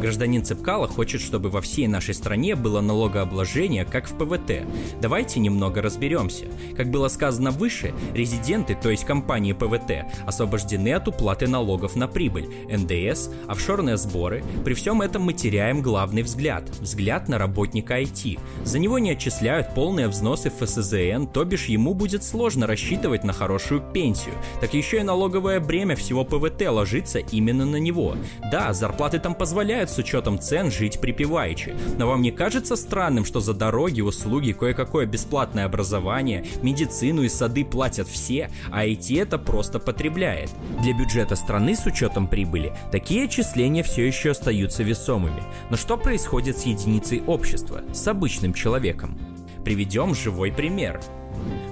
Гражданин 0.00 0.44
Цепкала 0.44 0.88
хочет, 0.88 1.20
чтобы 1.20 1.50
во 1.50 1.60
всей 1.60 1.86
нашей 1.86 2.14
стране 2.14 2.54
было 2.54 2.80
налогообложение, 2.80 3.84
как 3.84 4.08
в 4.08 4.16
ПВТ. 4.16 4.66
Давайте 5.00 5.40
немного 5.40 5.82
разберемся. 5.82 6.46
Как 6.76 6.90
было 6.90 7.08
сказано 7.08 7.50
выше, 7.50 7.92
резиденты, 8.14 8.74
то 8.74 8.90
есть 8.90 9.04
компании 9.04 9.52
ПВТ, 9.52 10.06
освобождены 10.26 10.94
от 10.94 11.08
уплаты 11.08 11.48
налогов 11.48 11.96
на 11.96 12.08
прибыль, 12.08 12.48
НДС, 12.68 13.28
офшорные 13.46 13.96
сборы. 13.96 14.42
При 14.64 14.74
всем 14.74 15.02
этом 15.02 15.22
мы 15.22 15.32
теряем 15.32 15.82
главный 15.82 16.22
взгляд– 16.22 16.64
взгляд 16.80 17.28
на 17.28 17.38
работника 17.38 18.00
IT. 18.00 18.38
За 18.64 18.78
него 18.78 18.98
не 18.98 19.12
отчисляют 19.12 19.74
полные 19.74 20.08
взносы 20.08 20.50
в 20.50 20.64
ФСЗН, 20.64 21.26
то 21.32 21.44
бишь 21.44 21.66
ему 21.66 21.94
будет 21.94 22.24
сложно 22.24 22.66
рассчитывать 22.66 23.24
на 23.24 23.32
хорошую 23.32 23.80
пенсию. 23.80 24.34
Так 24.60 24.74
еще 24.74 24.98
и 24.98 25.02
налоговое 25.02 25.60
бремя 25.60 25.96
всего 25.96 26.24
ПВТ 26.24 26.68
ложится 26.68 27.18
именно 27.18 27.64
на 27.64 27.76
него. 27.76 28.16
Да, 28.50 28.72
зарплаты 28.72 29.18
там 29.18 29.34
позволяют 29.34 29.79
с 29.88 29.96
учетом 29.98 30.38
цен 30.38 30.70
жить 30.70 31.00
припеваючи. 31.00 31.74
Но 31.96 32.08
вам 32.08 32.20
не 32.20 32.32
кажется 32.32 32.76
странным, 32.76 33.24
что 33.24 33.40
за 33.40 33.54
дороги, 33.54 34.00
услуги, 34.00 34.52
кое-какое 34.52 35.06
бесплатное 35.06 35.64
образование, 35.64 36.44
медицину 36.60 37.22
и 37.22 37.28
сады 37.28 37.64
платят 37.64 38.08
все, 38.08 38.50
а 38.70 38.84
IT 38.84 39.22
это 39.22 39.38
просто 39.38 39.78
потребляет? 39.78 40.50
Для 40.82 40.92
бюджета 40.92 41.36
страны 41.36 41.76
с 41.76 41.86
учетом 41.86 42.26
прибыли 42.26 42.72
такие 42.90 43.24
отчисления 43.24 43.82
все 43.82 44.06
еще 44.06 44.32
остаются 44.32 44.82
весомыми. 44.82 45.42
Но 45.70 45.76
что 45.76 45.96
происходит 45.96 46.58
с 46.58 46.66
единицей 46.66 47.22
общества, 47.26 47.82
с 47.92 48.06
обычным 48.08 48.52
человеком? 48.52 49.16
Приведем 49.64 50.14
живой 50.14 50.50
пример. 50.50 51.00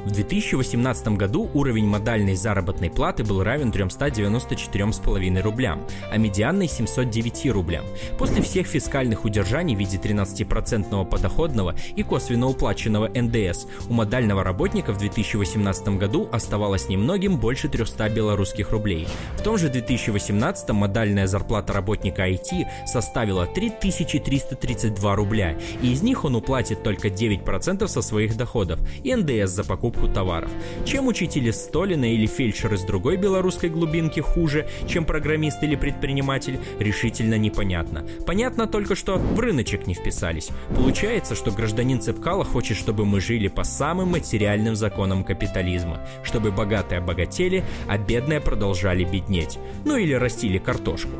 В 0.05 0.11
2018 0.11 1.09
году 1.09 1.51
уровень 1.53 1.87
модальной 1.87 2.35
заработной 2.35 2.89
платы 2.89 3.25
был 3.25 3.43
равен 3.43 3.71
394,5 3.71 5.43
рублям, 5.43 5.83
а 6.11 6.17
медианной 6.17 6.67
709 6.67 7.51
рублям. 7.53 7.85
После 8.17 8.41
всех 8.41 8.67
фискальных 8.67 9.27
удержаний 9.27 9.77
в 9.77 9.79
виде 9.79 9.99
13% 9.99 11.05
подоходного 11.05 11.75
и 11.95 12.03
косвенно 12.03 12.47
уплаченного 12.47 13.09
НДС 13.09 13.67
у 13.89 13.93
модального 13.93 14.43
работника 14.43 14.93
в 14.93 14.99
2018 14.99 15.89
году 15.99 16.27
оставалось 16.33 16.89
немногим 16.89 17.37
больше 17.37 17.69
300 17.69 18.09
белорусских 18.09 18.71
рублей. 18.71 19.07
В 19.37 19.43
том 19.43 19.59
же 19.59 19.69
2018 19.69 20.71
модальная 20.71 21.27
зарплата 21.27 21.75
работника 21.75 22.27
IT 22.27 22.67
составила 22.87 23.47
3332 23.47 25.15
рубля, 25.17 25.59
и 25.83 25.93
из 25.93 26.03
них 26.03 26.25
он 26.25 26.37
уплатит 26.37 26.83
только 26.83 27.09
9% 27.09 27.87
со 27.89 28.01
своих 28.01 28.37
доходов 28.39 28.81
и 29.03 29.15
НДС 29.15 29.58
за 29.59 29.65
покупку 29.65 30.07
товаров. 30.07 30.51
Чем 30.85 31.09
учитель 31.09 31.49
из 31.49 31.57
Столина 31.57 32.05
или 32.05 32.27
фельдшер 32.27 32.75
из 32.75 32.83
другой 32.83 33.17
белорусской 33.17 33.69
глубинки 33.69 34.21
хуже, 34.21 34.69
чем 34.87 35.05
программист 35.05 35.65
или 35.65 35.75
предприниматель, 35.75 36.61
решительно 36.79 37.37
непонятно. 37.37 38.07
Понятно 38.25 38.69
только, 38.69 38.95
что 38.95 39.17
в 39.17 39.41
рыночек 39.41 39.89
не 39.89 39.95
вписались. 39.95 40.51
Получается, 40.77 41.35
что 41.35 41.51
гражданин 41.51 42.01
Цепкала 42.01 42.45
хочет, 42.45 42.77
чтобы 42.77 43.05
мы 43.05 43.21
жили 43.21 43.49
по 43.49 43.65
самым 43.65 44.11
материальным 44.11 44.77
законам 44.77 45.25
капитализма, 45.25 46.07
чтобы 46.23 46.53
богатые 46.53 47.01
обогатели, 47.01 47.65
а 47.89 47.99
бедные 47.99 48.41
продолжали 48.41 49.03
беднеть. 49.03 49.59
Ну 49.85 49.97
или 49.97 50.13
растили 50.13 50.59
картошку 50.59 51.11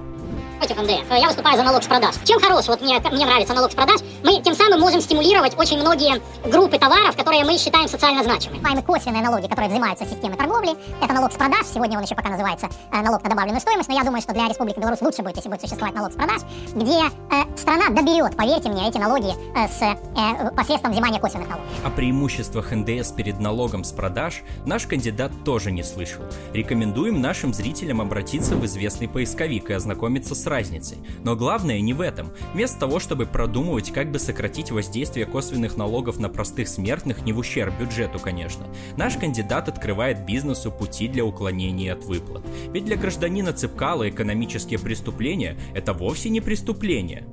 этих 0.63 0.77
НДФ. 0.77 1.11
Я 1.11 1.27
выступаю 1.27 1.57
за 1.57 1.63
налог 1.63 1.83
с 1.83 1.87
продаж. 1.87 2.15
Чем 2.25 2.41
хорош, 2.41 2.69
вот 2.69 2.81
мне, 2.81 3.01
мне 3.13 3.27
нравится 3.27 3.55
налог 3.55 3.71
с 3.71 3.75
продаж, 3.75 4.01
мы 4.23 4.43
тем 4.43 4.55
самым 4.55 4.81
можем 4.81 5.01
стимулировать 5.01 5.57
очень 5.59 5.79
многие 5.81 6.21
группы 6.49 6.79
товаров, 6.79 7.17
которые 7.17 7.45
мы 7.45 7.59
считаем 7.59 7.89
социально 7.89 8.23
значимыми. 8.23 8.61
Маем 8.61 8.83
косвенные 8.83 9.23
налоги, 9.23 9.47
которые 9.47 9.71
взимаются 9.71 10.05
с 10.05 10.11
системы 10.11 10.37
торговли. 10.37 10.71
Это 11.03 11.13
налог 11.13 11.33
с 11.33 11.37
продаж, 11.37 11.67
сегодня 11.67 11.99
он 11.99 12.05
еще 12.05 12.15
пока 12.15 12.31
называется 12.31 12.69
э, 12.93 13.01
налог 13.03 13.23
на 13.23 13.31
добавленную 13.31 13.61
стоимость, 13.61 13.89
но 13.89 13.95
я 13.95 14.05
думаю, 14.05 14.21
что 14.21 14.33
для 14.33 14.49
Республики 14.49 14.79
Беларусь 14.79 15.01
лучше 15.01 15.23
будет, 15.23 15.37
если 15.37 15.49
будет 15.49 15.61
существовать 15.61 15.95
налог 15.95 16.13
с 16.13 16.17
продаж, 16.17 16.43
где 16.75 17.05
э, 17.05 17.57
страна 17.57 17.91
доберет, 17.91 18.37
поверьте 18.37 18.69
мне, 18.69 18.89
эти 18.89 18.99
налоги 18.99 19.33
э, 19.55 19.69
с 19.69 19.83
э, 19.83 20.51
посредством 20.57 20.93
взимания 20.93 21.21
косвенных 21.21 21.49
налогов. 21.49 21.69
О 21.85 21.91
преимуществах 21.91 22.73
НДС 22.73 23.13
перед 23.13 23.41
налогом 23.41 23.85
с 23.85 23.93
продаж 23.93 24.43
наш 24.67 24.87
кандидат 24.87 25.33
тоже 25.45 25.71
не 25.71 25.83
слышал. 25.83 26.23
Рекомендуем 26.53 27.21
нашим 27.21 27.55
зрителям 27.55 28.01
обратиться 28.01 28.57
в 28.57 28.65
известный 28.67 29.09
поисковик 29.09 29.71
и 29.71 29.73
ознакомиться 29.73 30.35
с 30.35 30.47
разницей. 30.49 30.99
Но 31.25 31.37
главное 31.37 31.81
не 31.81 31.93
в 31.93 32.01
этом. 32.01 32.31
Вместо 32.53 32.81
того, 32.81 32.99
чтобы 32.99 33.27
продумывать, 33.27 33.93
как 33.93 34.11
бы 34.11 34.19
сократить 34.19 34.71
воздействие 34.71 35.27
косвенных 35.27 35.77
налогов 35.77 36.19
на 36.19 36.29
простых 36.29 36.69
смертных, 36.69 37.25
не 37.25 37.33
в 37.33 37.39
ущерб 37.39 37.75
бюджету, 37.79 38.19
конечно, 38.19 38.67
наш 38.97 39.17
кандидат 39.17 39.69
открывает 39.69 40.25
бизнесу 40.27 40.71
пути 40.71 41.09
для 41.09 41.25
уклонения 41.25 41.93
от 41.93 42.05
выплат. 42.05 42.45
Ведь 42.73 42.85
для 42.85 42.97
гражданина 42.97 43.53
Цыпкала 43.53 44.09
экономические 44.09 44.79
преступления– 44.79 45.59
это 45.75 45.93
вовсе 45.93 46.29
не 46.29 46.41
преступление. 46.41 47.27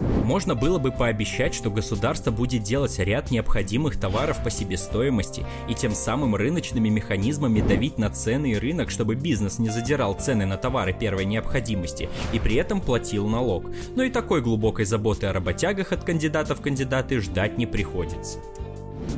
Можно 0.00 0.54
было 0.54 0.78
бы 0.78 0.92
пообещать, 0.92 1.54
что 1.54 1.70
государство 1.70 2.30
будет 2.30 2.62
делать 2.62 2.98
ряд 2.98 3.30
необходимых 3.30 3.98
товаров 3.98 4.42
по 4.42 4.50
себестоимости 4.50 5.44
и 5.68 5.74
тем 5.74 5.92
самым 5.92 6.34
рыночными 6.36 6.88
механизмами 6.88 7.60
давить 7.60 7.98
на 7.98 8.10
цены 8.10 8.52
и 8.52 8.58
рынок, 8.58 8.90
чтобы 8.90 9.14
бизнес 9.14 9.58
не 9.58 9.70
задирал 9.70 10.14
цены 10.14 10.46
на 10.46 10.56
товары 10.56 10.92
первой 10.92 11.24
необходимости 11.24 12.08
и 12.32 12.38
при 12.38 12.56
этом 12.56 12.80
платил 12.80 13.26
налог. 13.26 13.70
Но 13.96 14.02
и 14.02 14.10
такой 14.10 14.42
глубокой 14.42 14.84
заботы 14.84 15.26
о 15.26 15.32
работягах 15.32 15.92
от 15.92 16.04
кандидатов 16.04 16.58
в 16.58 16.62
кандидаты 16.62 17.20
ждать 17.20 17.58
не 17.58 17.66
приходится. 17.66 18.38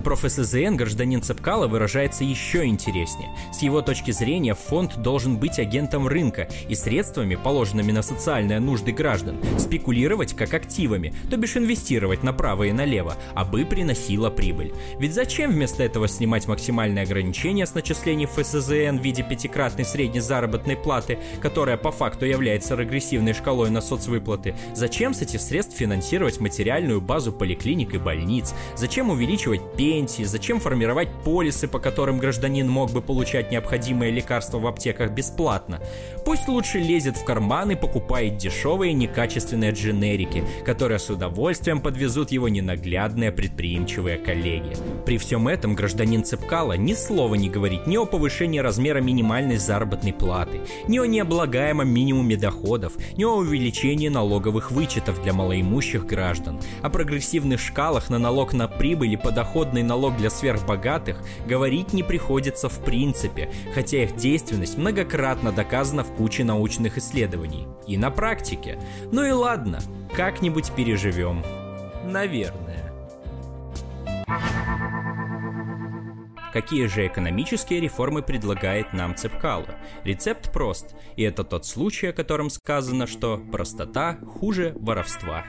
Проф. 0.04 0.20
СЗН 0.22 0.76
гражданин 0.76 1.22
Цепкала 1.22 1.66
выражается 1.66 2.24
еще 2.24 2.64
интереснее. 2.64 3.30
С 3.52 3.62
его 3.62 3.82
точки 3.82 4.10
зрения 4.10 4.54
фонд 4.54 4.98
должен 4.98 5.38
быть 5.38 5.58
агентом 5.58 6.06
рынка 6.06 6.48
и 6.68 6.74
средствами, 6.74 7.34
положенными 7.34 7.90
на 7.90 8.02
социальные 8.02 8.60
нужды 8.60 8.92
граждан, 8.92 9.36
спекулировать 9.58 10.34
как 10.34 10.54
активами, 10.54 11.14
то 11.30 11.36
бишь 11.36 11.56
инвестировать 11.56 12.22
направо 12.22 12.64
и 12.64 12.72
налево, 12.72 13.16
абы 13.34 13.64
приносила 13.64 14.30
прибыль. 14.30 14.72
Ведь 14.98 15.14
зачем 15.14 15.50
вместо 15.52 15.82
этого 15.82 16.06
снимать 16.06 16.46
максимальные 16.48 17.04
ограничения 17.04 17.66
с 17.66 17.74
начислений 17.74 18.26
ФСЗН 18.26 18.98
в 18.98 19.02
виде 19.02 19.22
пятикратной 19.22 19.84
средней 19.84 20.20
заработной 20.20 20.76
платы, 20.76 21.18
которая 21.40 21.76
по 21.76 21.90
факту 21.90 22.26
является 22.26 22.76
регрессивной 22.76 23.32
шкалой 23.32 23.70
на 23.70 23.80
соцвыплаты? 23.80 24.54
Зачем 24.74 25.14
с 25.14 25.22
этих 25.22 25.40
средств 25.40 25.76
финансировать 25.76 26.40
материальную 26.40 27.00
базу 27.00 27.32
поликлиник 27.32 27.94
и 27.94 27.98
больниц? 27.98 28.54
Зачем 28.76 29.10
увеличивать 29.10 29.60
пенсии, 29.80 30.24
зачем 30.24 30.60
формировать 30.60 31.08
полисы, 31.24 31.66
по 31.66 31.78
которым 31.78 32.18
гражданин 32.18 32.68
мог 32.68 32.92
бы 32.92 33.00
получать 33.00 33.50
необходимые 33.50 34.12
лекарства 34.12 34.58
в 34.58 34.66
аптеках 34.66 35.12
бесплатно. 35.12 35.80
Пусть 36.26 36.48
лучше 36.48 36.78
лезет 36.80 37.16
в 37.16 37.24
карман 37.24 37.70
и 37.70 37.76
покупает 37.76 38.36
дешевые 38.36 38.92
некачественные 38.92 39.72
дженерики, 39.72 40.44
которые 40.66 40.98
с 40.98 41.08
удовольствием 41.08 41.80
подвезут 41.80 42.30
его 42.30 42.50
ненаглядные 42.50 43.32
предприимчивые 43.32 44.18
коллеги. 44.18 44.76
При 45.06 45.16
всем 45.16 45.48
этом 45.48 45.74
гражданин 45.74 46.24
Цепкала 46.24 46.74
ни 46.74 46.92
слова 46.92 47.34
не 47.36 47.48
говорит 47.48 47.86
ни 47.86 47.96
о 47.96 48.04
повышении 48.04 48.58
размера 48.58 49.00
минимальной 49.00 49.56
заработной 49.56 50.12
платы, 50.12 50.60
ни 50.88 50.98
о 50.98 51.06
необлагаемом 51.06 51.88
минимуме 51.88 52.36
доходов, 52.36 52.92
ни 53.16 53.24
о 53.24 53.36
увеличении 53.36 54.08
налоговых 54.08 54.72
вычетов 54.72 55.22
для 55.22 55.32
малоимущих 55.32 56.04
граждан, 56.04 56.60
о 56.82 56.90
прогрессивных 56.90 57.58
шкалах 57.58 58.10
на 58.10 58.18
налог 58.18 58.52
на 58.52 58.68
прибыль 58.68 59.14
и 59.14 59.16
подоход 59.16 59.69
подоходный 59.70 59.82
налог 59.82 60.16
для 60.16 60.30
сверхбогатых 60.30 61.16
говорить 61.46 61.92
не 61.92 62.02
приходится 62.02 62.68
в 62.68 62.84
принципе, 62.84 63.50
хотя 63.74 64.02
их 64.02 64.16
действенность 64.16 64.78
многократно 64.78 65.52
доказана 65.52 66.02
в 66.02 66.12
куче 66.16 66.44
научных 66.44 66.98
исследований. 66.98 67.66
И 67.86 67.96
на 67.96 68.10
практике. 68.10 68.78
Ну 69.12 69.24
и 69.24 69.30
ладно, 69.30 69.80
как-нибудь 70.16 70.72
переживем. 70.72 71.42
Наверное. 72.04 72.92
Какие 76.52 76.86
же 76.86 77.06
экономические 77.06 77.80
реформы 77.80 78.22
предлагает 78.22 78.92
нам 78.92 79.14
Цепкало? 79.14 79.76
Рецепт 80.02 80.52
прост, 80.52 80.96
и 81.16 81.22
это 81.22 81.44
тот 81.44 81.64
случай, 81.64 82.08
о 82.08 82.12
котором 82.12 82.50
сказано, 82.50 83.06
что 83.06 83.38
простота 83.52 84.18
хуже 84.26 84.74
воровства 84.80 85.44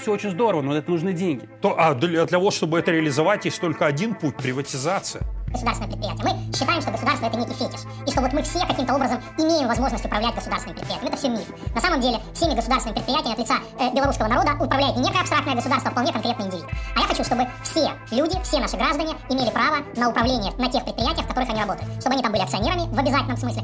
все 0.00 0.12
очень 0.12 0.30
здорово, 0.30 0.62
но 0.62 0.76
это 0.76 0.90
нужны 0.90 1.12
деньги. 1.12 1.48
То, 1.60 1.74
а 1.78 1.94
для 1.94 2.26
того, 2.26 2.50
чтобы 2.50 2.78
это 2.78 2.90
реализовать, 2.90 3.44
есть 3.44 3.60
только 3.60 3.86
один 3.86 4.14
путь– 4.14 4.36
приватизация 4.36 5.22
государственное 5.50 5.90
предприятие. 5.90 6.24
Мы 6.24 6.52
считаем, 6.54 6.80
что 6.80 6.90
государство 6.90 7.26
это 7.26 7.36
некий 7.36 7.54
фетиш. 7.54 7.80
И 8.06 8.10
что 8.10 8.20
вот 8.20 8.32
мы 8.32 8.42
все 8.42 8.60
каким-то 8.60 8.94
образом 8.94 9.20
имеем 9.38 9.68
возможность 9.68 10.04
управлять 10.04 10.34
государственным 10.34 10.76
предприятием. 10.76 11.08
Это 11.08 11.16
все 11.16 11.28
миф. 11.28 11.74
На 11.74 11.80
самом 11.80 12.00
деле, 12.00 12.18
всеми 12.34 12.54
государственными 12.54 12.96
предприятиями 12.96 13.32
от 13.34 13.38
лица 13.38 13.54
э, 13.78 13.92
белорусского 13.94 14.28
народа 14.28 14.52
управляет 14.62 14.96
не 14.96 15.02
некое 15.02 15.20
абстрактное 15.20 15.54
государство, 15.54 15.90
а 15.90 15.92
вполне 15.92 16.12
конкретный 16.12 16.46
индивид. 16.46 16.66
А 16.96 17.00
я 17.00 17.06
хочу, 17.06 17.24
чтобы 17.24 17.46
все 17.62 17.90
люди, 18.10 18.40
все 18.42 18.60
наши 18.60 18.76
граждане 18.76 19.14
имели 19.28 19.50
право 19.50 19.78
на 19.96 20.08
управление 20.08 20.52
на 20.58 20.70
тех 20.70 20.84
предприятиях, 20.84 21.24
в 21.26 21.28
которых 21.28 21.50
они 21.50 21.60
работают. 21.60 21.90
Чтобы 22.00 22.14
они 22.14 22.22
там 22.22 22.32
были 22.32 22.42
акционерами 22.42 22.86
в 22.94 22.98
обязательном 22.98 23.36
смысле. 23.36 23.62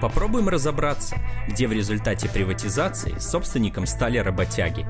Попробуем 0.00 0.48
разобраться, 0.48 1.16
где 1.48 1.66
в 1.66 1.72
результате 1.72 2.28
приватизации 2.28 3.18
собственником 3.18 3.86
стали 3.86 4.18
работяги. 4.18 4.86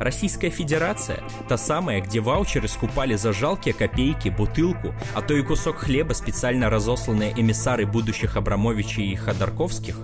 Российская 0.00 0.50
Федерация– 0.50 1.24
та 1.48 1.58
самая, 1.58 2.00
где 2.00 2.20
ваучеры 2.20 2.68
скупали 2.68 3.16
за 3.16 3.32
жалкие 3.32 3.74
копейки, 3.74 4.28
бутылку, 4.28 4.94
а 5.14 5.22
то 5.22 5.34
и 5.34 5.42
кусок 5.42 5.78
хлеба 5.78 6.12
специально 6.12 6.70
разосланные 6.70 7.32
эмиссары 7.32 7.84
будущих 7.84 8.36
Абрамовичей 8.36 9.10
и 9.10 9.16
Ходорковских? 9.16 9.96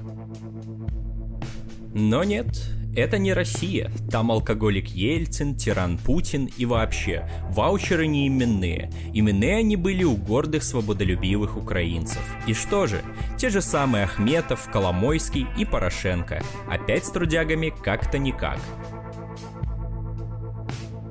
Но 1.95 2.25
нет, 2.25 2.49
это 2.97 3.19
не 3.19 3.33
Россия. 3.33 3.91
Там 4.11 4.31
алкоголик 4.31 4.89
Ельцин, 4.89 5.57
тиран 5.57 5.99
Путин 5.99 6.49
и 6.57 6.67
вообще. 6.67 7.29
Ваучеры 7.51 8.07
не 8.07 8.29
именные. 8.29 8.91
Именные 9.13 9.57
они 9.57 9.77
были 9.77 10.05
у 10.05 10.17
гордых 10.17 10.63
свободолюбивых 10.63 11.57
украинцев. 11.57 12.23
И 12.47 12.55
что 12.55 12.87
же? 12.87 13.03
Те 13.37 13.51
же 13.51 13.61
самые 13.61 14.05
Ахметов, 14.05 14.71
Коломойский 14.71 15.47
и 15.59 15.65
Порошенко. 15.65 16.43
Опять 16.69 17.05
с 17.05 17.11
трудягами 17.11 17.73
как-то 17.83 18.19
никак. 18.19 18.59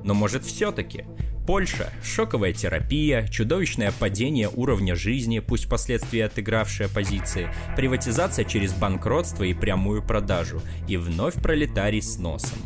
Но 0.04 0.14
может 0.14 0.44
все-таки 0.44 1.06
Польша, 1.46 1.92
шоковая 2.02 2.54
терапия, 2.54 3.28
чудовищное 3.28 3.92
падение 3.92 4.50
уровня 4.50 4.96
жизни, 4.96 5.40
пусть 5.40 5.66
впоследствии 5.66 6.22
отыгравшие 6.22 6.88
позиции, 6.88 7.50
приватизация 7.76 8.46
через 8.46 8.74
банкротство 8.74 9.44
и 9.44 9.54
прямую 9.54 10.02
продажу, 10.02 10.62
и 10.88 10.96
вновь 10.96 11.36
пролетарий 11.36 12.02
с 12.02 12.18
носом. 12.18 12.58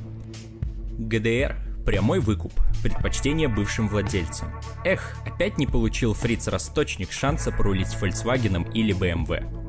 ГДР 0.99 1.57
прямой 1.87 2.19
выкуп, 2.19 2.51
предпочтение 2.83 3.47
бывшим 3.47 3.87
владельцам. 3.87 4.49
Эх, 4.83 5.15
опять 5.25 5.57
не 5.57 5.65
получил 5.65 6.13
Фриц 6.13 6.47
Росточник 6.47 7.13
шанса 7.13 7.51
порулить 7.51 7.95
Volkswagen 7.99 8.69
или 8.73 8.93
BMW. 8.93 9.66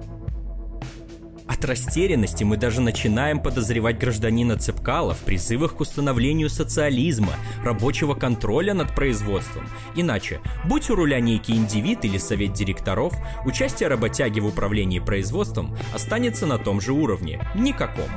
От 1.59 1.64
растерянности 1.64 2.44
мы 2.44 2.57
даже 2.57 2.81
начинаем 2.81 3.40
подозревать 3.40 3.99
гражданина 3.99 4.57
Цепкала 4.57 5.12
в 5.12 5.18
призывах 5.25 5.75
к 5.75 5.81
установлению 5.81 6.51
социализма, 6.51 7.33
рабочего 7.64 8.14
контроля 8.14 8.75
над 8.75 8.94
производством. 8.94 9.68
Иначе, 9.97 10.40
будь 10.66 10.88
у 10.88 10.94
руля 10.94 11.18
некий 11.18 11.57
индивид 11.57 12.05
или 12.05 12.16
совет 12.16 12.53
директоров, 12.53 13.12
участие 13.44 13.88
работяги 13.88 14.38
в 14.38 14.47
управлении 14.47 15.01
производством 15.01 15.77
останется 15.92 16.47
на 16.47 16.59
том 16.59 16.81
же 16.81 16.92
уровне, 16.92 17.40
никаком. 17.57 18.09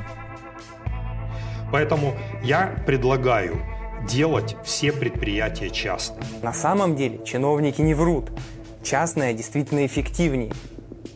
Поэтому 1.72 2.14
я 2.44 2.80
предлагаю 2.86 3.60
делать 4.08 4.54
все 4.62 4.92
предприятия 4.92 5.70
частными. 5.70 6.24
На 6.42 6.52
самом 6.52 6.94
деле 6.94 7.18
чиновники 7.24 7.80
не 7.80 7.94
врут. 7.94 8.30
Частное 8.84 9.32
действительно 9.32 9.84
эффективнее 9.84 10.52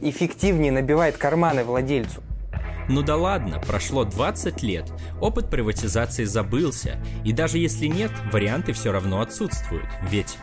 эффективнее 0.00 0.72
набивает 0.72 1.16
карманы 1.16 1.64
владельцу. 1.64 2.22
Ну 2.88 3.02
да 3.02 3.16
ладно, 3.16 3.60
прошло 3.60 4.04
20 4.04 4.62
лет, 4.62 4.92
опыт 5.20 5.50
приватизации 5.50 6.24
забылся, 6.24 6.98
и 7.24 7.32
даже 7.32 7.58
если 7.58 7.86
нет, 7.86 8.12
варианты 8.32 8.72
все 8.72 8.92
равно 8.92 9.20
отсутствуют, 9.20 9.86
ведь... 10.08 10.38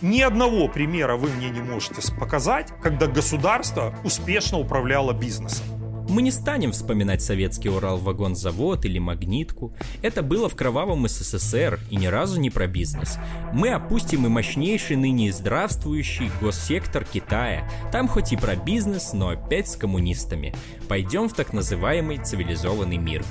Ни 0.00 0.22
одного 0.22 0.66
примера 0.68 1.16
вы 1.16 1.28
мне 1.28 1.50
не 1.50 1.60
можете 1.60 2.00
показать, 2.18 2.72
когда 2.80 3.06
государство 3.06 3.94
успешно 4.02 4.58
управляло 4.58 5.12
бизнесом. 5.12 5.79
Мы 6.10 6.22
не 6.22 6.32
станем 6.32 6.72
вспоминать 6.72 7.22
советский 7.22 7.68
Урал-вагонзавод 7.68 8.84
или 8.84 8.98
Магнитку. 8.98 9.72
Это 10.02 10.24
было 10.24 10.48
в 10.48 10.56
кровавом 10.56 11.06
СССР 11.06 11.78
и 11.88 11.94
ни 11.94 12.06
разу 12.06 12.40
не 12.40 12.50
про 12.50 12.66
бизнес. 12.66 13.16
Мы 13.52 13.68
опустим 13.68 14.26
и 14.26 14.28
мощнейший 14.28 14.96
ныне 14.96 15.32
здравствующий 15.32 16.32
госсектор 16.40 17.04
Китая. 17.04 17.62
Там 17.92 18.08
хоть 18.08 18.32
и 18.32 18.36
про 18.36 18.56
бизнес, 18.56 19.12
но 19.12 19.28
опять 19.28 19.68
с 19.68 19.76
коммунистами. 19.76 20.52
Пойдем 20.88 21.28
в 21.28 21.34
так 21.34 21.52
называемый 21.52 22.18
цивилизованный 22.18 22.96
мир. 22.96 23.24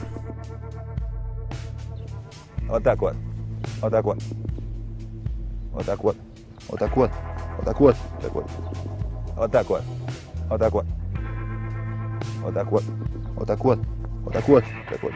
Вот 2.60 2.82
так 2.82 3.02
вот. 3.02 3.16
Вот 3.82 3.92
так 3.92 4.06
вот. 4.06 4.24
Вот 5.74 5.86
так 5.86 6.02
вот. 6.02 6.16
Вот 6.70 6.80
так 6.80 6.96
вот. 6.96 7.12
Вот 7.58 7.66
так 7.66 7.80
вот. 7.82 7.96
Так 8.22 8.34
вот. 8.34 8.46
Вот 9.36 9.52
так 9.52 9.70
вот. 9.70 9.82
Вот 10.50 10.60
так 10.60 10.72
вот. 10.72 10.86
Вот 12.42 12.54
так 12.54 12.72
вот. 12.72 12.84
Вот 13.36 13.48
так 13.48 13.64
вот. 13.64 13.80
Вот 14.24 14.34
так 14.34 14.48
вот. 14.48 14.64
Так 14.90 15.04
вот. 15.04 15.14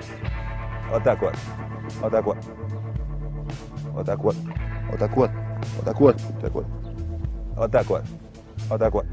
Вот 0.92 1.04
так 1.04 1.22
вот. 1.22 1.36
Вот 2.02 2.12
так 2.12 2.26
вот. 2.26 2.38
Вот 3.94 4.06
так 4.06 4.20
вот. 4.22 4.36
Вот 4.88 5.00
так 5.00 5.16
вот. 5.16 5.32
Вот 5.78 5.86
так 5.86 6.00
вот. 6.00 6.16
Так 6.42 6.54
вот. 6.54 6.66
Вот 7.56 7.72
так 7.72 7.90
вот. 7.90 8.04
Вот 8.70 8.80
так 8.80 8.94
вот. 8.94 9.06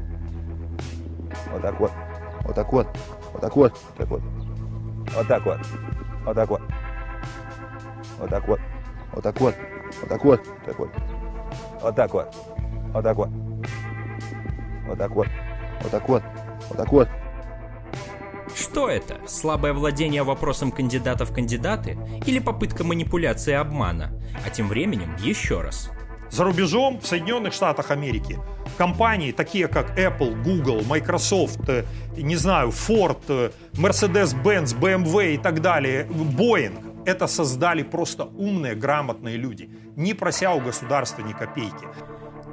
Вот 1.53 1.61
так 1.61 1.81
вот. 1.81 1.91
Вот 2.43 2.55
так 2.55 2.71
вот. 2.71 2.91
Вот 3.21 3.45
так 3.45 3.53
вот. 3.53 3.77
Так 3.97 4.09
вот. 4.09 4.21
Вот 5.15 5.27
так 5.27 5.45
вот. 5.45 5.57
Вот 6.25 6.35
так 6.35 6.49
вот. 6.49 6.61
Вот 8.19 8.29
так 8.29 8.47
вот. 8.47 8.59
Вот 9.13 9.23
так 9.23 9.39
вот. 9.39 9.55
Вот 10.01 10.09
так 10.09 10.23
вот. 10.23 10.43
Так 10.65 10.79
вот. 10.79 10.89
Вот 11.81 11.95
так 11.95 12.13
вот. 12.13 12.35
Вот 12.93 13.03
так 13.03 13.17
вот. 13.17 13.29
Вот 14.87 14.97
так 14.97 15.11
вот. 15.15 15.27
Вот 15.81 15.91
так 15.91 16.09
вот. 16.09 16.23
Вот 16.69 16.77
так 16.77 16.91
вот. 16.91 17.07
Что 18.71 18.87
это? 18.89 19.19
Слабое 19.27 19.73
владение 19.73 20.23
вопросом 20.23 20.71
кандидата 20.71 21.25
в 21.25 21.33
кандидаты? 21.33 21.97
Или 22.25 22.39
попытка 22.39 22.85
манипуляции 22.85 23.51
обмана? 23.51 24.17
А 24.45 24.49
тем 24.49 24.69
временем 24.69 25.13
еще 25.19 25.59
раз. 25.59 25.89
За 26.29 26.45
рубежом, 26.45 27.01
в 27.01 27.05
Соединенных 27.05 27.51
Штатах 27.51 27.91
Америки, 27.91 28.39
компании, 28.77 29.33
такие 29.33 29.67
как 29.67 29.99
Apple, 29.99 30.41
Google, 30.41 30.83
Microsoft, 30.87 31.67
э, 31.67 31.83
не 32.15 32.37
знаю, 32.37 32.69
Ford, 32.69 33.19
э, 33.27 33.51
Mercedes-Benz, 33.73 34.79
BMW 34.79 35.33
и 35.33 35.37
так 35.37 35.59
далее, 35.59 36.05
Boeing, 36.05 37.03
это 37.05 37.27
создали 37.27 37.83
просто 37.83 38.23
умные, 38.23 38.75
грамотные 38.75 39.35
люди, 39.35 39.69
не 39.97 40.13
прося 40.13 40.53
у 40.53 40.61
государства 40.61 41.23
ни 41.23 41.33
копейки. 41.33 41.87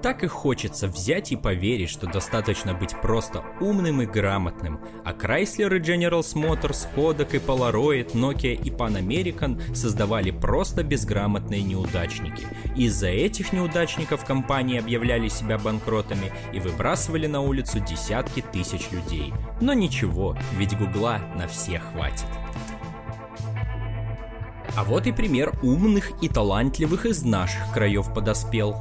Так 0.03 0.23
и 0.23 0.29
хочется 0.29 0.87
взять 0.87 1.33
и 1.33 1.37
поверить, 1.37 1.91
что 1.91 2.07
достаточно 2.07 2.73
быть 2.73 2.95
просто 3.01 3.45
умным 3.61 4.03
и 4.03 4.07
грамотным, 4.07 4.81
а 5.05 5.13
Chrysler 5.13 5.77
и 5.77 5.81
General 5.81 6.21
Motors, 6.21 6.87
Kodak 6.95 7.35
и 7.35 7.39
Polaroid, 7.39 8.13
Nokia 8.15 8.55
и 8.55 8.71
Pan 8.71 8.97
American 8.99 9.75
создавали 9.75 10.31
просто 10.31 10.85
безграмотные 10.85 11.63
неудачники. 11.63 12.47
Из-за 12.77 13.09
этих 13.09 13.53
неудачников 13.53 14.25
компании 14.25 14.79
объявляли 14.79 15.29
себя 15.29 15.59
банкротами 15.59 16.33
и 16.53 16.61
выбрасывали 16.61 17.27
на 17.27 17.41
улицу 17.41 17.81
десятки 17.81 18.41
тысяч 18.41 18.91
людей. 18.93 19.33
Но 19.61 19.73
ничего, 19.73 20.37
ведь 20.57 20.79
Гугла 20.79 21.21
на 21.37 21.49
всех 21.49 21.83
хватит. 21.93 22.27
А 24.77 24.85
вот 24.85 25.09
и 25.09 25.13
пример 25.13 25.59
умных 25.61 26.13
и 26.23 26.29
талантливых 26.29 27.07
из 27.07 27.25
наших 27.25 27.73
краев 27.73 28.15
подоспел. 28.15 28.77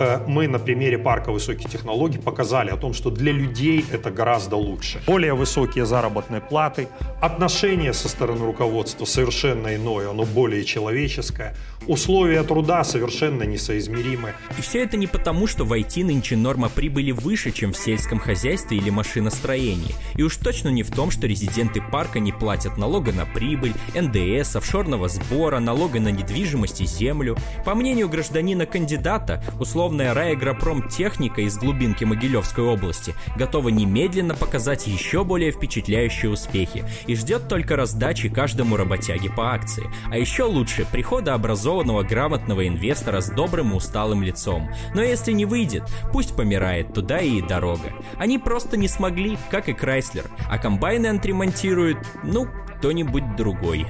Э, 0.00 0.18
мы 0.26 0.48
на 0.48 0.58
примере 0.58 0.98
парка 0.98 1.30
высоких 1.30 1.68
технологий 1.68 2.18
показали 2.18 2.70
о 2.70 2.76
том, 2.76 2.94
что 2.94 3.10
для 3.10 3.32
людей 3.32 3.84
это 3.92 4.10
гораздо 4.10 4.56
лучше. 4.56 5.02
Более 5.06 5.34
высокие 5.34 5.84
заработные 5.84 6.40
платы, 6.40 6.88
отношение 7.20 7.92
со 7.92 8.08
стороны 8.08 8.46
руководства 8.46 9.04
совершенно 9.04 9.76
иное, 9.76 10.08
оно 10.10 10.24
более 10.24 10.64
человеческое, 10.64 11.54
условия 11.86 12.42
труда 12.44 12.82
совершенно 12.82 13.42
несоизмеримы. 13.42 14.32
И 14.58 14.62
все 14.62 14.82
это 14.82 14.96
не 14.96 15.06
потому, 15.06 15.46
что 15.46 15.64
в 15.64 15.72
IT 15.72 16.02
нынче 16.02 16.36
норма 16.36 16.70
прибыли 16.70 17.10
выше, 17.10 17.50
чем 17.50 17.72
в 17.72 17.76
сельском 17.76 18.18
хозяйстве 18.18 18.78
или 18.78 18.88
машиностроении. 18.88 19.94
И 20.14 20.22
уж 20.22 20.36
точно 20.38 20.68
не 20.68 20.82
в 20.82 20.90
том, 20.90 21.10
что 21.10 21.26
резиденты 21.26 21.82
парка 21.92 22.20
не 22.20 22.32
платят 22.32 22.78
налога 22.78 23.12
на 23.12 23.26
прибыль, 23.26 23.74
НДС, 23.94 24.56
офшорного 24.56 25.08
сбора, 25.08 25.58
налога 25.58 26.00
на 26.00 26.08
недвижимость 26.08 26.80
и 26.80 26.86
землю. 26.86 27.36
По 27.66 27.74
мнению 27.74 28.08
гражданина-кандидата, 28.08 29.42
условно 29.58 29.89
условная 29.90 30.14
райагропромтехника 30.14 31.40
из 31.40 31.58
глубинки 31.58 32.04
Могилевской 32.04 32.62
области 32.62 33.12
готова 33.34 33.70
немедленно 33.70 34.36
показать 34.36 34.86
еще 34.86 35.24
более 35.24 35.50
впечатляющие 35.50 36.30
успехи 36.30 36.84
и 37.08 37.16
ждет 37.16 37.48
только 37.48 37.74
раздачи 37.74 38.28
каждому 38.28 38.76
работяге 38.76 39.30
по 39.30 39.52
акции. 39.52 39.90
А 40.08 40.16
еще 40.16 40.44
лучше 40.44 40.86
прихода 40.92 41.34
образованного 41.34 42.04
грамотного 42.04 42.68
инвестора 42.68 43.20
с 43.20 43.30
добрым 43.30 43.72
и 43.72 43.74
усталым 43.74 44.22
лицом. 44.22 44.70
Но 44.94 45.02
если 45.02 45.32
не 45.32 45.44
выйдет, 45.44 45.82
пусть 46.12 46.36
помирает 46.36 46.94
туда 46.94 47.18
и 47.18 47.42
дорога. 47.42 47.92
Они 48.16 48.38
просто 48.38 48.76
не 48.76 48.86
смогли, 48.86 49.38
как 49.50 49.68
и 49.68 49.72
Крайслер, 49.72 50.26
а 50.48 50.58
комбайны 50.58 51.08
отремонтирует, 51.08 51.98
ну, 52.22 52.46
кто-нибудь 52.78 53.34
другой. 53.34 53.86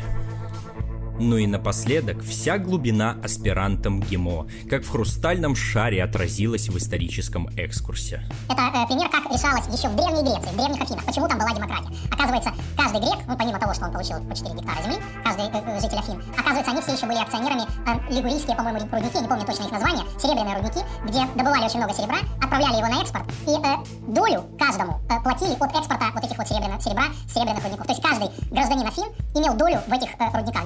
Ну 1.22 1.37
и 1.37 1.46
напоследок, 1.46 2.24
вся 2.24 2.56
глубина 2.56 3.18
аспирантам 3.22 4.00
ГИМО, 4.00 4.46
как 4.70 4.85
в 4.85 4.88
хрустальном 4.88 5.54
шаре 5.54 6.02
отразилась 6.02 6.70
в 6.70 6.78
историческом 6.78 7.46
экскурсе. 7.59 8.22
Это 8.48 8.62
э, 8.62 8.87
пример, 8.87 9.11
как 9.11 9.30
решалось 9.30 9.66
еще 9.66 9.90
в 9.90 9.96
Древней 9.96 10.22
Греции, 10.22 10.50
в 10.50 10.56
Древних 10.56 10.80
Афинах. 10.80 11.04
Почему 11.04 11.28
там 11.28 11.38
была 11.38 11.54
демократия? 11.54 11.94
Оказывается, 12.11 12.52
каждый 12.80 13.00
грек, 13.00 13.18
ну 13.26 13.36
помимо 13.36 13.58
того, 13.58 13.74
что 13.74 13.84
он 13.84 13.92
получил 13.92 14.16
по 14.24 14.34
4 14.34 14.54
гектара 14.54 14.82
земли, 14.82 14.96
каждый 15.22 15.46
э, 15.46 15.50
э, 15.52 15.80
житель 15.80 15.98
Афин, 15.98 16.22
оказывается, 16.32 16.70
они 16.70 16.80
все 16.80 16.92
еще 16.92 17.06
были 17.06 17.18
акционерами 17.18 17.62
э, 17.62 18.14
лигурийские, 18.14 18.56
по-моему, 18.56 18.80
рудники, 18.80 19.16
я 19.16 19.20
не 19.20 19.28
помню 19.28 19.44
точно 19.44 19.64
их 19.64 19.72
название, 19.72 20.04
серебряные 20.18 20.56
рудники, 20.56 20.80
где 21.04 21.26
добывали 21.36 21.64
очень 21.64 21.78
много 21.78 21.92
серебра, 21.92 22.16
отправляли 22.42 22.78
его 22.78 22.88
на 22.88 23.02
экспорт, 23.02 23.24
и 23.46 23.52
э, 23.52 23.76
долю 24.08 24.44
каждому 24.58 24.98
э, 25.10 25.20
платили 25.22 25.56
от 25.60 25.76
экспорта 25.76 26.06
вот 26.14 26.24
этих 26.24 26.38
вот 26.38 26.48
серебряных, 26.48 26.82
серебра, 26.82 27.04
серебряных 27.28 27.62
рудников. 27.64 27.86
То 27.86 27.92
есть 27.92 28.02
каждый 28.02 28.28
гражданин 28.50 28.86
Афин 28.86 29.08
имел 29.34 29.54
долю 29.54 29.80
в 29.86 29.92
этих 29.92 30.08
э, 30.18 30.36
рудниках. 30.36 30.64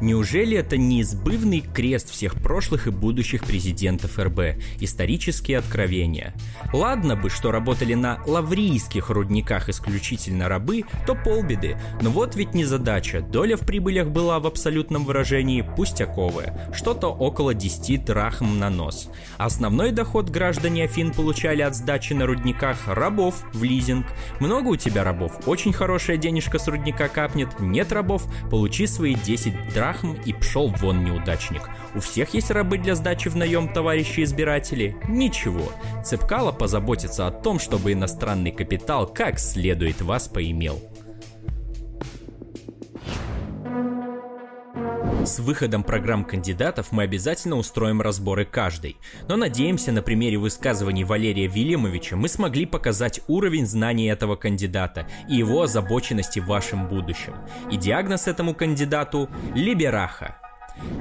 Неужели 0.00 0.56
это 0.56 0.76
неизбывный 0.76 1.60
крест 1.60 2.10
всех 2.10 2.34
прошлых 2.40 2.86
и 2.86 2.90
будущих 2.90 3.44
президентов 3.44 4.18
РБ? 4.18 4.60
Исторические 4.80 5.58
откровения. 5.58 6.34
Ладно 6.72 7.16
бы, 7.16 7.30
что 7.30 7.50
работали 7.50 7.94
на 7.94 8.22
лаврийских 8.24 9.10
рудниках 9.10 9.68
исключительно 9.68 10.48
рабы, 10.48 10.84
то 11.04 11.16
полбеды. 11.16 11.80
Но 12.00 12.10
вот 12.10 12.36
ведь 12.36 12.54
не 12.54 12.64
задача. 12.64 13.20
Доля 13.20 13.56
в 13.56 13.66
прибылях 13.66 14.08
была 14.10 14.38
в 14.38 14.46
абсолютном 14.46 15.04
выражении 15.04 15.62
пустяковая. 15.62 16.70
Что-то 16.72 17.08
около 17.08 17.52
10 17.52 18.04
драхм 18.04 18.58
на 18.58 18.70
нос. 18.70 19.10
Основной 19.36 19.90
доход 19.90 20.30
граждане 20.30 20.84
Афин 20.84 21.12
получали 21.12 21.62
от 21.62 21.74
сдачи 21.74 22.12
на 22.12 22.26
рудниках 22.26 22.86
рабов 22.86 23.42
в 23.52 23.64
лизинг. 23.64 24.06
Много 24.38 24.68
у 24.68 24.76
тебя 24.76 25.02
рабов? 25.02 25.32
Очень 25.46 25.72
хорошая 25.72 26.18
денежка 26.18 26.60
с 26.60 26.68
рудника 26.68 27.08
капнет. 27.08 27.48
Нет 27.58 27.90
рабов? 27.90 28.22
Получи 28.48 28.86
свои 28.86 29.14
10 29.14 29.74
драхм 29.74 29.87
страхом 29.88 30.14
и 30.24 30.32
пшел 30.32 30.68
вон 30.68 31.04
неудачник. 31.04 31.62
У 31.94 32.00
всех 32.00 32.34
есть 32.34 32.50
рабы 32.50 32.78
для 32.78 32.94
сдачи 32.94 33.28
в 33.28 33.36
наем, 33.36 33.72
товарищи 33.72 34.22
избиратели? 34.22 34.96
Ничего. 35.08 35.72
Цепкало 36.04 36.52
позаботится 36.52 37.26
о 37.26 37.30
том, 37.30 37.58
чтобы 37.58 37.92
иностранный 37.92 38.50
капитал 38.52 39.06
как 39.06 39.38
следует 39.38 40.02
вас 40.02 40.28
поимел. 40.28 40.78
С 45.24 45.40
выходом 45.40 45.82
программ 45.82 46.24
кандидатов 46.24 46.92
мы 46.92 47.02
обязательно 47.02 47.56
устроим 47.56 48.00
разборы 48.00 48.44
каждой. 48.44 48.96
Но 49.28 49.36
надеемся, 49.36 49.92
на 49.92 50.00
примере 50.00 50.38
высказываний 50.38 51.04
Валерия 51.04 51.46
Вильямовича 51.46 52.16
мы 52.16 52.28
смогли 52.28 52.66
показать 52.66 53.20
уровень 53.26 53.66
знаний 53.66 54.06
этого 54.06 54.36
кандидата 54.36 55.06
и 55.28 55.36
его 55.36 55.62
озабоченности 55.62 56.38
в 56.40 56.46
вашем 56.46 56.88
будущем. 56.88 57.34
И 57.70 57.76
диагноз 57.76 58.26
этому 58.26 58.54
кандидату– 58.54 59.28
либераха. 59.54 60.36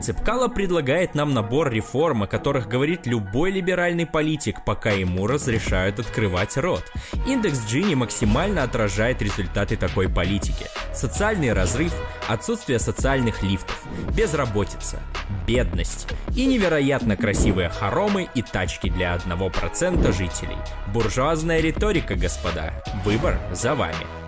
Цепкало 0.02 0.48
предлагает 0.48 1.16
нам 1.16 1.34
набор 1.34 1.72
реформ, 1.72 2.24
о 2.24 2.28
которых 2.28 2.68
говорит 2.68 3.06
любой 3.06 3.52
либеральный 3.52 4.06
политик, 4.06 4.64
пока 4.66 4.92
ему 4.92 5.28
разрешают 5.28 6.00
открывать 6.00 6.58
рот. 6.58 6.84
Индекс 7.28 7.66
Джини 7.68 7.96
максимально 7.96 8.64
отражает 8.64 9.22
результаты 9.22 9.76
такой 9.76 10.08
политики. 10.10 10.66
Социальный 10.94 11.54
разрыв, 11.54 11.94
отсутствие 12.28 12.80
социальных 12.80 13.44
лифтов, 13.44 13.84
безработица, 14.16 15.00
бедность 15.46 16.08
и 16.36 16.46
невероятно 16.46 17.18
красивые 17.18 17.70
хоромы 17.70 18.28
и 18.34 18.42
тачки 18.42 18.90
для 18.90 19.16
1% 19.16 20.12
жителей. 20.14 20.58
Буржуазная 20.94 21.60
риторика, 21.60 22.16
господа. 22.16 22.72
Выбор 23.04 23.40
за 23.52 23.76
вами. 23.76 24.27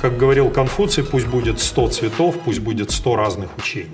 Как 0.00 0.16
говорил 0.16 0.48
Конфуций, 0.50 1.02
пусть 1.02 1.26
будет 1.26 1.58
100 1.58 1.88
цветов, 1.88 2.36
пусть 2.44 2.60
будет 2.60 2.92
100 2.92 3.16
разных 3.16 3.50
учений. 3.58 3.90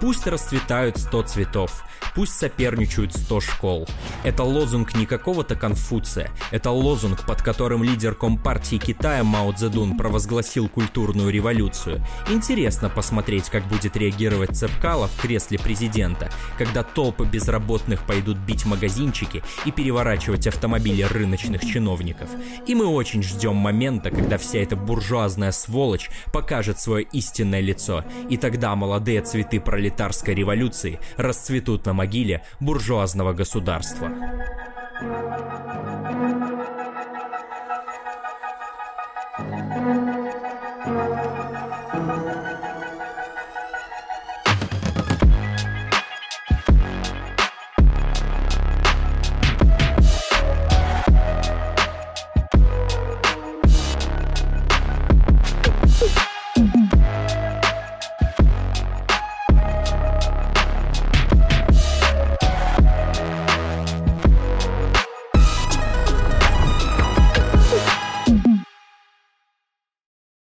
Пусть 0.00 0.26
расцветают 0.26 0.98
100 0.98 1.22
цветов, 1.22 1.84
пусть 2.14 2.34
соперничают 2.34 3.14
100 3.14 3.40
школ. 3.40 3.88
Это 4.24 4.42
лозунг 4.42 4.94
не 4.94 5.06
какого-то 5.06 5.54
Конфуция, 5.54 6.30
это 6.50 6.70
лозунг, 6.70 7.24
под 7.26 7.42
которым 7.42 7.82
лидер 7.82 8.14
Компартии 8.14 8.76
Китая 8.76 9.24
Мао 9.24 9.52
Цзэдун 9.52 9.96
провозгласил 9.96 10.68
культурную 10.68 11.30
революцию. 11.30 12.04
Интересно 12.30 12.88
посмотреть, 12.88 13.50
как 13.50 13.66
будет 13.66 13.96
реагировать 13.96 14.56
Цепкало 14.56 15.08
в 15.08 15.20
кресле 15.20 15.58
президента, 15.58 16.30
когда 16.56 16.82
толпы 16.82 17.24
безработных 17.24 18.04
пойдут 18.04 18.38
бить 18.38 18.66
магазинчики 18.66 19.42
и 19.64 19.72
переворачивать 19.72 20.46
автомобили 20.46 21.02
рыночных 21.02 21.64
чиновников. 21.64 22.28
И 22.66 22.74
мы 22.74 22.86
очень 22.86 23.22
ждем 23.22 23.56
момента, 23.56 24.10
когда 24.10 24.38
вся 24.38 24.58
эта 24.58 24.76
буржуазная 24.76 25.52
сволочь 25.52 26.10
покажет 26.32 26.80
свое 26.80 27.06
истинное 27.12 27.60
лицо, 27.60 28.04
и 28.28 28.36
тогда 28.36 28.74
молодые 28.74 29.22
цветы 29.22 29.60
пролетарской 29.60 30.34
революции 30.34 31.00
расцветут 31.16 31.87
на 31.88 31.94
могиле 31.94 32.42
буржуазного 32.60 33.32
государства. 33.32 34.10